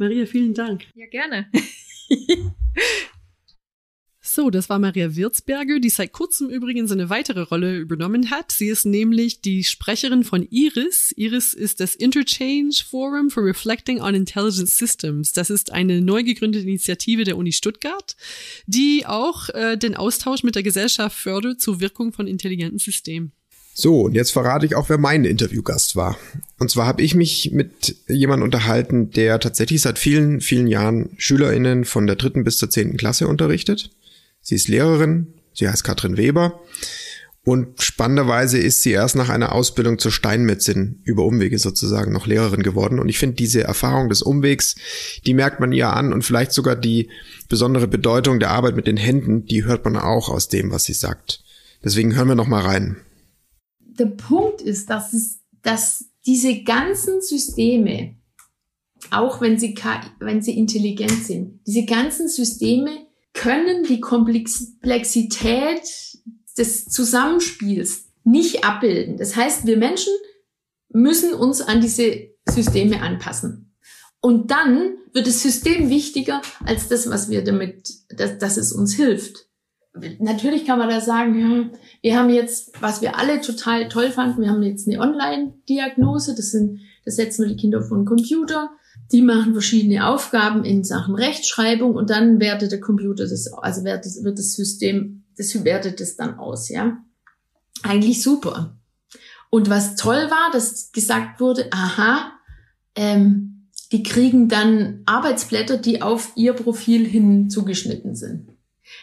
Maria, 0.00 0.24
vielen 0.24 0.54
Dank. 0.54 0.86
Ja, 0.94 1.06
gerne. 1.06 1.50
So, 4.32 4.48
das 4.48 4.68
war 4.68 4.78
Maria 4.78 5.16
Wirtsberger, 5.16 5.80
die 5.80 5.88
seit 5.88 6.12
kurzem 6.12 6.50
übrigens 6.50 6.92
eine 6.92 7.10
weitere 7.10 7.40
Rolle 7.40 7.78
übernommen 7.78 8.30
hat. 8.30 8.52
Sie 8.52 8.68
ist 8.68 8.86
nämlich 8.86 9.40
die 9.40 9.64
Sprecherin 9.64 10.22
von 10.22 10.46
IRIS. 10.48 11.12
IRIS 11.16 11.52
ist 11.52 11.80
das 11.80 11.96
Interchange 11.96 12.70
Forum 12.88 13.30
for 13.30 13.44
Reflecting 13.44 14.00
on 14.00 14.14
Intelligent 14.14 14.68
Systems. 14.68 15.32
Das 15.32 15.50
ist 15.50 15.72
eine 15.72 16.00
neu 16.00 16.22
gegründete 16.22 16.64
Initiative 16.64 17.24
der 17.24 17.36
Uni 17.36 17.50
Stuttgart, 17.50 18.14
die 18.66 19.04
auch 19.04 19.48
äh, 19.48 19.76
den 19.76 19.96
Austausch 19.96 20.44
mit 20.44 20.54
der 20.54 20.62
Gesellschaft 20.62 21.18
fördert 21.18 21.60
zur 21.60 21.80
Wirkung 21.80 22.12
von 22.12 22.28
intelligenten 22.28 22.78
Systemen. 22.78 23.32
So, 23.80 24.02
und 24.02 24.14
jetzt 24.14 24.32
verrate 24.32 24.66
ich 24.66 24.76
auch, 24.76 24.90
wer 24.90 24.98
mein 24.98 25.24
Interviewgast 25.24 25.96
war. 25.96 26.18
Und 26.58 26.70
zwar 26.70 26.86
habe 26.86 27.00
ich 27.00 27.14
mich 27.14 27.50
mit 27.54 27.96
jemandem 28.08 28.44
unterhalten, 28.44 29.10
der 29.10 29.40
tatsächlich 29.40 29.80
seit 29.80 29.98
vielen, 29.98 30.42
vielen 30.42 30.66
Jahren 30.66 31.14
SchülerInnen 31.16 31.86
von 31.86 32.06
der 32.06 32.16
dritten 32.16 32.44
bis 32.44 32.58
zur 32.58 32.68
zehnten 32.68 32.98
Klasse 32.98 33.26
unterrichtet. 33.26 33.90
Sie 34.42 34.54
ist 34.54 34.68
Lehrerin, 34.68 35.28
sie 35.54 35.66
heißt 35.66 35.82
Katrin 35.82 36.18
Weber. 36.18 36.60
Und 37.42 37.80
spannenderweise 37.80 38.58
ist 38.58 38.82
sie 38.82 38.90
erst 38.90 39.16
nach 39.16 39.30
einer 39.30 39.52
Ausbildung 39.52 39.98
zur 39.98 40.12
Steinmetzin 40.12 41.00
über 41.04 41.24
Umwege 41.24 41.58
sozusagen 41.58 42.12
noch 42.12 42.26
Lehrerin 42.26 42.62
geworden. 42.62 42.98
Und 42.98 43.08
ich 43.08 43.18
finde 43.18 43.36
diese 43.36 43.64
Erfahrung 43.64 44.10
des 44.10 44.20
Umwegs, 44.20 44.76
die 45.24 45.32
merkt 45.32 45.58
man 45.58 45.72
ihr 45.72 45.94
an 45.94 46.12
und 46.12 46.22
vielleicht 46.22 46.52
sogar 46.52 46.76
die 46.76 47.08
besondere 47.48 47.88
Bedeutung 47.88 48.40
der 48.40 48.50
Arbeit 48.50 48.76
mit 48.76 48.86
den 48.86 48.98
Händen, 48.98 49.46
die 49.46 49.64
hört 49.64 49.86
man 49.86 49.96
auch 49.96 50.28
aus 50.28 50.48
dem, 50.48 50.70
was 50.70 50.84
sie 50.84 50.92
sagt. 50.92 51.42
Deswegen 51.82 52.14
hören 52.14 52.28
wir 52.28 52.34
noch 52.34 52.46
mal 52.46 52.60
rein 52.60 52.98
der 53.98 54.06
Punkt 54.06 54.62
ist, 54.62 54.90
dass 54.90 55.12
es, 55.12 55.40
dass 55.62 56.06
diese 56.26 56.62
ganzen 56.62 57.20
Systeme, 57.20 58.16
auch 59.10 59.40
wenn 59.40 59.58
sie, 59.58 59.74
wenn 60.18 60.42
sie 60.42 60.56
intelligent 60.58 61.24
sind, 61.24 61.60
diese 61.66 61.84
ganzen 61.84 62.28
Systeme 62.28 63.06
können 63.32 63.84
die 63.84 64.00
Komplexität 64.00 65.82
des 66.58 66.86
Zusammenspiels 66.86 68.06
nicht 68.24 68.64
abbilden. 68.64 69.16
Das 69.16 69.36
heißt, 69.36 69.66
wir 69.66 69.76
Menschen 69.76 70.12
müssen 70.88 71.32
uns 71.32 71.60
an 71.60 71.80
diese 71.80 72.30
Systeme 72.48 73.00
anpassen. 73.00 73.74
Und 74.20 74.50
dann 74.50 74.96
wird 75.12 75.26
das 75.26 75.42
System 75.42 75.88
wichtiger 75.88 76.42
als 76.64 76.88
das, 76.88 77.08
was 77.08 77.30
wir 77.30 77.42
damit, 77.42 77.88
dass, 78.10 78.38
dass 78.38 78.56
es 78.56 78.72
uns 78.72 78.94
hilft 78.94 79.49
natürlich 80.18 80.64
kann 80.64 80.78
man 80.78 80.88
da 80.88 81.00
sagen, 81.00 81.72
wir 82.02 82.18
haben 82.18 82.30
jetzt, 82.30 82.80
was 82.80 83.02
wir 83.02 83.18
alle 83.18 83.40
total 83.40 83.88
toll 83.88 84.10
fanden, 84.10 84.42
wir 84.42 84.50
haben 84.50 84.62
jetzt 84.62 84.88
eine 84.88 85.00
Online-Diagnose, 85.00 86.34
das 86.34 86.52
sind, 86.52 86.80
das 87.04 87.16
setzen 87.16 87.42
wir 87.42 87.54
die 87.54 87.60
Kinder 87.60 87.82
vor 87.82 87.98
den 87.98 88.06
Computer, 88.06 88.70
die 89.12 89.22
machen 89.22 89.52
verschiedene 89.52 90.06
Aufgaben 90.06 90.64
in 90.64 90.84
Sachen 90.84 91.14
Rechtschreibung 91.14 91.94
und 91.94 92.10
dann 92.10 92.40
wertet 92.40 92.72
der 92.72 92.80
Computer 92.80 93.26
das, 93.26 93.52
also 93.52 93.84
wertet, 93.84 94.12
wird 94.22 94.38
das 94.38 94.54
System, 94.54 95.24
das 95.36 95.64
wertet 95.64 96.00
das 96.00 96.16
dann 96.16 96.38
aus, 96.38 96.68
ja. 96.68 96.98
Eigentlich 97.82 98.22
super. 98.22 98.76
Und 99.48 99.68
was 99.68 99.96
toll 99.96 100.30
war, 100.30 100.50
dass 100.52 100.92
gesagt 100.92 101.40
wurde, 101.40 101.68
aha, 101.72 102.32
ähm, 102.94 103.68
die 103.90 104.04
kriegen 104.04 104.48
dann 104.48 105.02
Arbeitsblätter, 105.06 105.76
die 105.76 106.02
auf 106.02 106.32
ihr 106.36 106.52
Profil 106.52 107.04
hin 107.04 107.50
zugeschnitten 107.50 108.14
sind. 108.14 108.49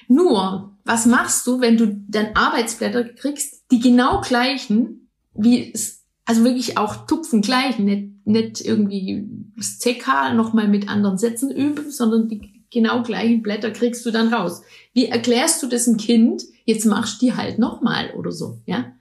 Nur, 0.08 0.78
was 0.86 1.06
machst 1.06 1.46
du, 1.48 1.60
wenn 1.60 1.78
du 1.78 2.04
dann 2.08 2.30
Arbeitsblätter 2.34 3.04
kriegst, 3.04 3.66
die 3.72 3.80
genau 3.80 4.22
gleichen, 4.22 5.10
wie 5.34 5.72
es, 5.74 6.06
also 6.26 6.44
wirklich 6.44 6.78
auch 6.78 7.08
tupfen 7.08 7.42
gleichen, 7.42 7.86
nicht, 7.86 8.26
nicht 8.26 8.62
irgendwie 8.62 9.28
das 9.56 9.80
CK 9.80 10.34
nochmal 10.34 10.68
mit 10.68 10.90
anderen 10.90 11.18
Sätzen 11.18 11.52
üben, 11.52 11.92
sondern 11.92 12.28
die 12.28 12.64
genau 12.72 13.04
gleichen 13.04 13.42
Blätter 13.42 13.72
kriegst 13.72 14.06
du 14.06 14.12
dann 14.12 14.34
raus. 14.34 14.62
Wie 14.94 15.06
erklärst 15.06 15.64
du 15.64 15.68
das 15.68 15.88
einem 15.88 15.98
Kind? 15.98 16.44
Jetzt 16.66 16.86
machst 16.86 17.22
du 17.22 17.28
die 17.28 17.34
halt 17.34 17.60
nochmal 17.60 18.12
oder 18.18 18.32
so, 18.32 18.60
ja? 18.66 18.94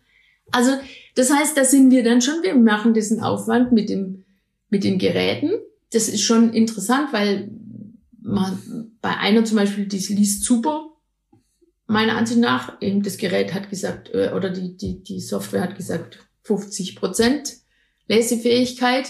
Also, 0.52 0.72
das 1.16 1.32
heißt, 1.32 1.56
da 1.56 1.64
sind 1.64 1.90
wir 1.90 2.04
dann 2.04 2.22
schon, 2.22 2.42
wir 2.42 2.54
machen 2.54 2.94
diesen 2.94 3.20
Aufwand 3.20 3.72
mit 3.72 3.88
dem, 3.88 4.24
mit 4.70 4.84
den 4.84 4.98
Geräten. 4.98 5.50
Das 5.92 6.08
ist 6.08 6.22
schon 6.22 6.52
interessant, 6.52 7.12
weil 7.12 7.50
man, 8.20 8.85
bei 9.00 9.16
einer 9.16 9.44
zum 9.44 9.56
Beispiel, 9.56 9.86
die 9.86 9.98
liest 10.14 10.44
super, 10.44 10.90
meiner 11.86 12.16
Ansicht 12.16 12.40
nach, 12.40 12.80
eben 12.80 13.02
das 13.02 13.16
Gerät 13.16 13.54
hat 13.54 13.70
gesagt, 13.70 14.10
äh, 14.12 14.32
oder 14.34 14.50
die, 14.50 14.76
die, 14.76 15.02
die 15.02 15.20
Software 15.20 15.62
hat 15.62 15.76
gesagt, 15.76 16.18
50 16.42 16.96
Prozent 16.96 17.56
Lesefähigkeit, 18.08 19.08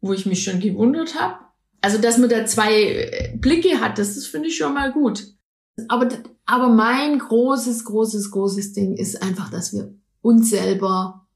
wo 0.00 0.12
ich 0.12 0.26
mich 0.26 0.42
schon 0.42 0.60
gewundert 0.60 1.18
habe. 1.18 1.38
Also, 1.80 1.98
dass 1.98 2.18
man 2.18 2.28
da 2.28 2.46
zwei 2.46 2.82
äh, 2.82 3.36
Blicke 3.36 3.80
hat, 3.80 3.98
das, 3.98 4.14
das 4.14 4.26
finde 4.26 4.48
ich 4.48 4.56
schon 4.56 4.74
mal 4.74 4.92
gut. 4.92 5.26
Aber, 5.88 6.08
aber 6.44 6.68
mein 6.68 7.18
großes, 7.18 7.84
großes, 7.84 8.30
großes 8.30 8.72
Ding 8.72 8.96
ist 8.96 9.22
einfach, 9.22 9.50
dass 9.50 9.72
wir 9.72 9.94
uns 10.20 10.50
selber 10.50 11.26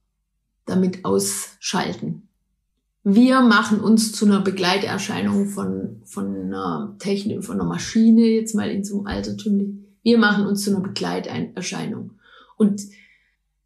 damit 0.67 1.05
ausschalten. 1.05 2.26
Wir 3.09 3.41
machen 3.41 3.81
uns 3.81 4.13
zu 4.13 4.27
einer 4.27 4.41
Begleiterscheinung 4.41 5.47
von, 5.47 6.03
von 6.05 6.35
einer 6.35 6.97
Technik, 6.99 7.45
von 7.45 7.61
einer 7.61 7.69
Maschine, 7.69 8.23
jetzt 8.23 8.55
mal 8.55 8.71
in 8.71 8.83
so 8.83 8.99
einem 8.99 9.07
altertümlichen 9.07 9.87
wir 10.07 10.19
machen 10.19 10.47
uns 10.47 10.63
zu 10.63 10.71
einer 10.71 10.87
Begleiterscheinung. 10.87 12.13
Und 12.57 12.81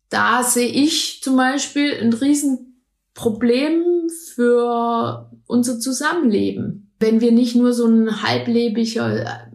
da 0.09 0.43
sehe 0.43 0.71
ich 0.71 1.21
zum 1.23 1.37
Beispiel 1.37 1.93
ein 2.01 2.15
Riesenproblem 2.15 4.09
für 4.35 5.31
unser 5.47 5.79
Zusammenleben. 5.79 6.91
Wenn 6.99 7.21
wir 7.21 7.33
nicht 7.33 7.57
nur 7.57 7.75
so 7.75 7.87
ein 7.87 8.23
halblebiger 8.23 9.51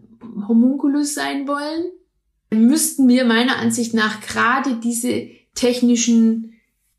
Homunculus 0.47 1.15
sein 1.15 1.47
wollen, 1.47 1.85
müssten 2.51 3.07
wir 3.07 3.25
meiner 3.25 3.57
Ansicht 3.57 3.95
nach 3.95 4.21
gerade 4.21 4.75
diese 4.75 5.27
technischen 5.55 6.53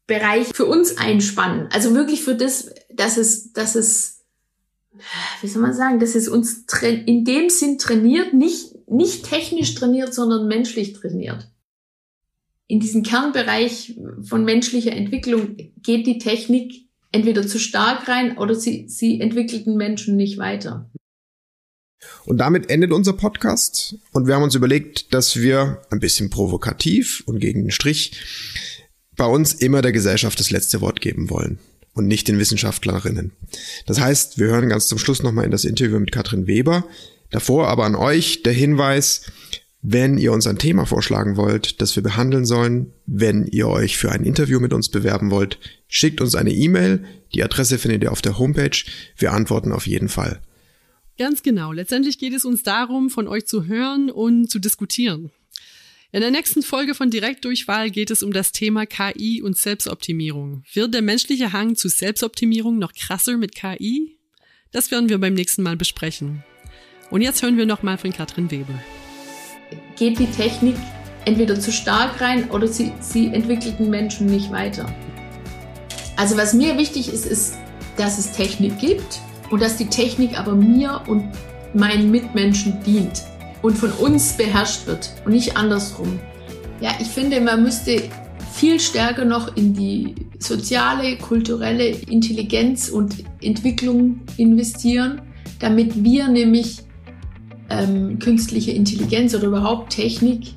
Bereiche 0.08 0.52
für 0.52 0.66
uns 0.66 0.98
einspannen. 0.98 1.68
Also 1.70 1.94
wirklich 1.94 2.24
für 2.24 2.34
das, 2.34 2.74
dass 2.96 3.16
es, 3.16 3.52
dass 3.52 3.74
es, 3.74 4.24
wie 5.40 5.48
soll 5.48 5.62
man 5.62 5.74
sagen, 5.74 6.00
dass 6.00 6.14
es 6.14 6.28
uns 6.28 6.64
in 6.82 7.24
dem 7.24 7.50
Sinn 7.50 7.78
trainiert, 7.78 8.34
nicht 8.34 8.76
nicht 8.86 9.24
technisch 9.24 9.74
trainiert, 9.74 10.14
sondern 10.14 10.46
menschlich 10.46 10.92
trainiert. 10.92 11.50
In 12.68 12.80
diesen 12.80 13.02
Kernbereich 13.02 13.98
von 14.22 14.44
menschlicher 14.44 14.92
Entwicklung 14.92 15.56
geht 15.82 16.06
die 16.06 16.18
Technik 16.18 16.88
entweder 17.12 17.46
zu 17.46 17.58
stark 17.58 18.08
rein 18.08 18.38
oder 18.38 18.54
sie, 18.54 18.88
sie 18.88 19.20
entwickelt 19.20 19.66
den 19.66 19.76
Menschen 19.76 20.16
nicht 20.16 20.38
weiter. 20.38 20.90
Und 22.24 22.38
damit 22.38 22.70
endet 22.70 22.92
unser 22.92 23.12
Podcast 23.12 23.96
und 24.12 24.26
wir 24.26 24.34
haben 24.34 24.42
uns 24.42 24.54
überlegt, 24.54 25.14
dass 25.14 25.36
wir 25.36 25.80
ein 25.90 26.00
bisschen 26.00 26.30
provokativ 26.30 27.22
und 27.26 27.38
gegen 27.40 27.62
den 27.62 27.70
Strich 27.70 28.20
bei 29.16 29.26
uns 29.26 29.54
immer 29.54 29.80
der 29.80 29.92
Gesellschaft 29.92 30.38
das 30.38 30.50
letzte 30.50 30.80
Wort 30.80 31.00
geben 31.00 31.30
wollen 31.30 31.58
und 31.96 32.06
nicht 32.06 32.28
den 32.28 32.38
Wissenschaftlerinnen. 32.38 33.32
Das 33.86 34.00
heißt, 34.00 34.38
wir 34.38 34.48
hören 34.48 34.68
ganz 34.68 34.86
zum 34.86 34.98
Schluss 34.98 35.22
nochmal 35.22 35.46
in 35.46 35.50
das 35.50 35.64
Interview 35.64 35.98
mit 35.98 36.12
Katrin 36.12 36.46
Weber. 36.46 36.84
Davor 37.30 37.68
aber 37.68 37.84
an 37.86 37.96
euch 37.96 38.42
der 38.42 38.52
Hinweis, 38.52 39.22
wenn 39.82 40.18
ihr 40.18 40.32
uns 40.32 40.46
ein 40.46 40.58
Thema 40.58 40.84
vorschlagen 40.84 41.36
wollt, 41.36 41.80
das 41.80 41.96
wir 41.96 42.02
behandeln 42.02 42.44
sollen, 42.44 42.92
wenn 43.06 43.46
ihr 43.46 43.66
euch 43.68 43.96
für 43.96 44.12
ein 44.12 44.24
Interview 44.24 44.60
mit 44.60 44.74
uns 44.74 44.90
bewerben 44.90 45.30
wollt, 45.30 45.58
schickt 45.88 46.20
uns 46.20 46.34
eine 46.34 46.52
E-Mail. 46.52 47.04
Die 47.34 47.42
Adresse 47.42 47.78
findet 47.78 48.02
ihr 48.02 48.12
auf 48.12 48.22
der 48.22 48.38
Homepage. 48.38 48.76
Wir 49.16 49.32
antworten 49.32 49.72
auf 49.72 49.86
jeden 49.86 50.08
Fall. 50.08 50.40
Ganz 51.18 51.42
genau. 51.42 51.72
Letztendlich 51.72 52.18
geht 52.18 52.34
es 52.34 52.44
uns 52.44 52.62
darum, 52.62 53.08
von 53.08 53.26
euch 53.26 53.46
zu 53.46 53.64
hören 53.64 54.10
und 54.10 54.50
zu 54.50 54.58
diskutieren. 54.58 55.30
In 56.16 56.22
der 56.22 56.30
nächsten 56.30 56.62
Folge 56.62 56.94
von 56.94 57.10
Direktdurchwahl 57.10 57.90
geht 57.90 58.10
es 58.10 58.22
um 58.22 58.32
das 58.32 58.50
Thema 58.50 58.86
KI 58.86 59.42
und 59.42 59.58
Selbstoptimierung. 59.58 60.62
Wird 60.72 60.94
der 60.94 61.02
menschliche 61.02 61.52
Hang 61.52 61.76
zu 61.76 61.90
Selbstoptimierung 61.90 62.78
noch 62.78 62.94
krasser 62.94 63.36
mit 63.36 63.54
KI? 63.54 64.16
Das 64.72 64.90
werden 64.90 65.10
wir 65.10 65.18
beim 65.18 65.34
nächsten 65.34 65.62
Mal 65.62 65.76
besprechen. 65.76 66.42
Und 67.10 67.20
jetzt 67.20 67.42
hören 67.42 67.58
wir 67.58 67.66
nochmal 67.66 67.98
von 67.98 68.14
Katrin 68.14 68.50
Weber. 68.50 68.82
Geht 69.98 70.18
die 70.18 70.30
Technik 70.30 70.76
entweder 71.26 71.60
zu 71.60 71.70
stark 71.70 72.18
rein 72.18 72.50
oder 72.50 72.66
sie, 72.66 72.94
sie 73.00 73.26
entwickelt 73.26 73.78
den 73.78 73.90
Menschen 73.90 74.24
nicht 74.24 74.50
weiter? 74.50 74.86
Also 76.16 76.38
was 76.38 76.54
mir 76.54 76.78
wichtig 76.78 77.12
ist, 77.12 77.26
ist, 77.26 77.58
dass 77.98 78.16
es 78.16 78.32
Technik 78.32 78.78
gibt 78.78 79.20
und 79.50 79.60
dass 79.60 79.76
die 79.76 79.90
Technik 79.90 80.38
aber 80.38 80.54
mir 80.54 81.02
und 81.08 81.30
meinen 81.74 82.10
Mitmenschen 82.10 82.82
dient 82.84 83.22
und 83.62 83.76
von 83.76 83.92
uns 83.92 84.36
beherrscht 84.36 84.86
wird 84.86 85.10
und 85.24 85.32
nicht 85.32 85.56
andersrum. 85.56 86.18
Ja, 86.80 86.90
ich 87.00 87.08
finde, 87.08 87.40
man 87.40 87.62
müsste 87.62 88.02
viel 88.52 88.80
stärker 88.80 89.24
noch 89.24 89.56
in 89.56 89.74
die 89.74 90.14
soziale, 90.38 91.16
kulturelle 91.16 91.88
Intelligenz 91.88 92.88
und 92.88 93.24
Entwicklung 93.42 94.20
investieren, 94.36 95.22
damit 95.58 96.02
wir 96.02 96.28
nämlich 96.28 96.82
ähm, 97.70 98.18
künstliche 98.18 98.72
Intelligenz 98.72 99.34
oder 99.34 99.48
überhaupt 99.48 99.92
Technik 99.92 100.54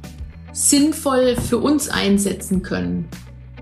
sinnvoll 0.52 1.36
für 1.36 1.58
uns 1.58 1.90
einsetzen 1.90 2.62
können 2.62 3.08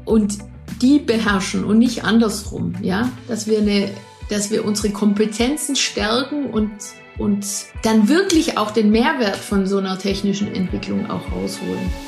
und 0.06 0.38
die 0.82 1.00
beherrschen 1.00 1.64
und 1.64 1.80
nicht 1.80 2.04
andersrum, 2.04 2.74
ja, 2.82 3.10
dass 3.28 3.48
wir 3.48 3.60
eine, 3.60 3.90
dass 4.30 4.52
wir 4.52 4.66
unsere 4.66 4.90
Kompetenzen 4.90 5.76
stärken 5.76 6.48
und 6.48 6.72
und 7.18 7.46
dann 7.84 8.10
wirklich 8.10 8.58
auch 8.58 8.72
den 8.72 8.92
Mehrwert 8.92 9.38
von 9.38 9.66
so 9.66 9.78
einer 9.78 9.98
technischen 9.98 10.54
Entwicklung 10.54 11.10
auch 11.10 11.32
rausholen. 11.32 12.07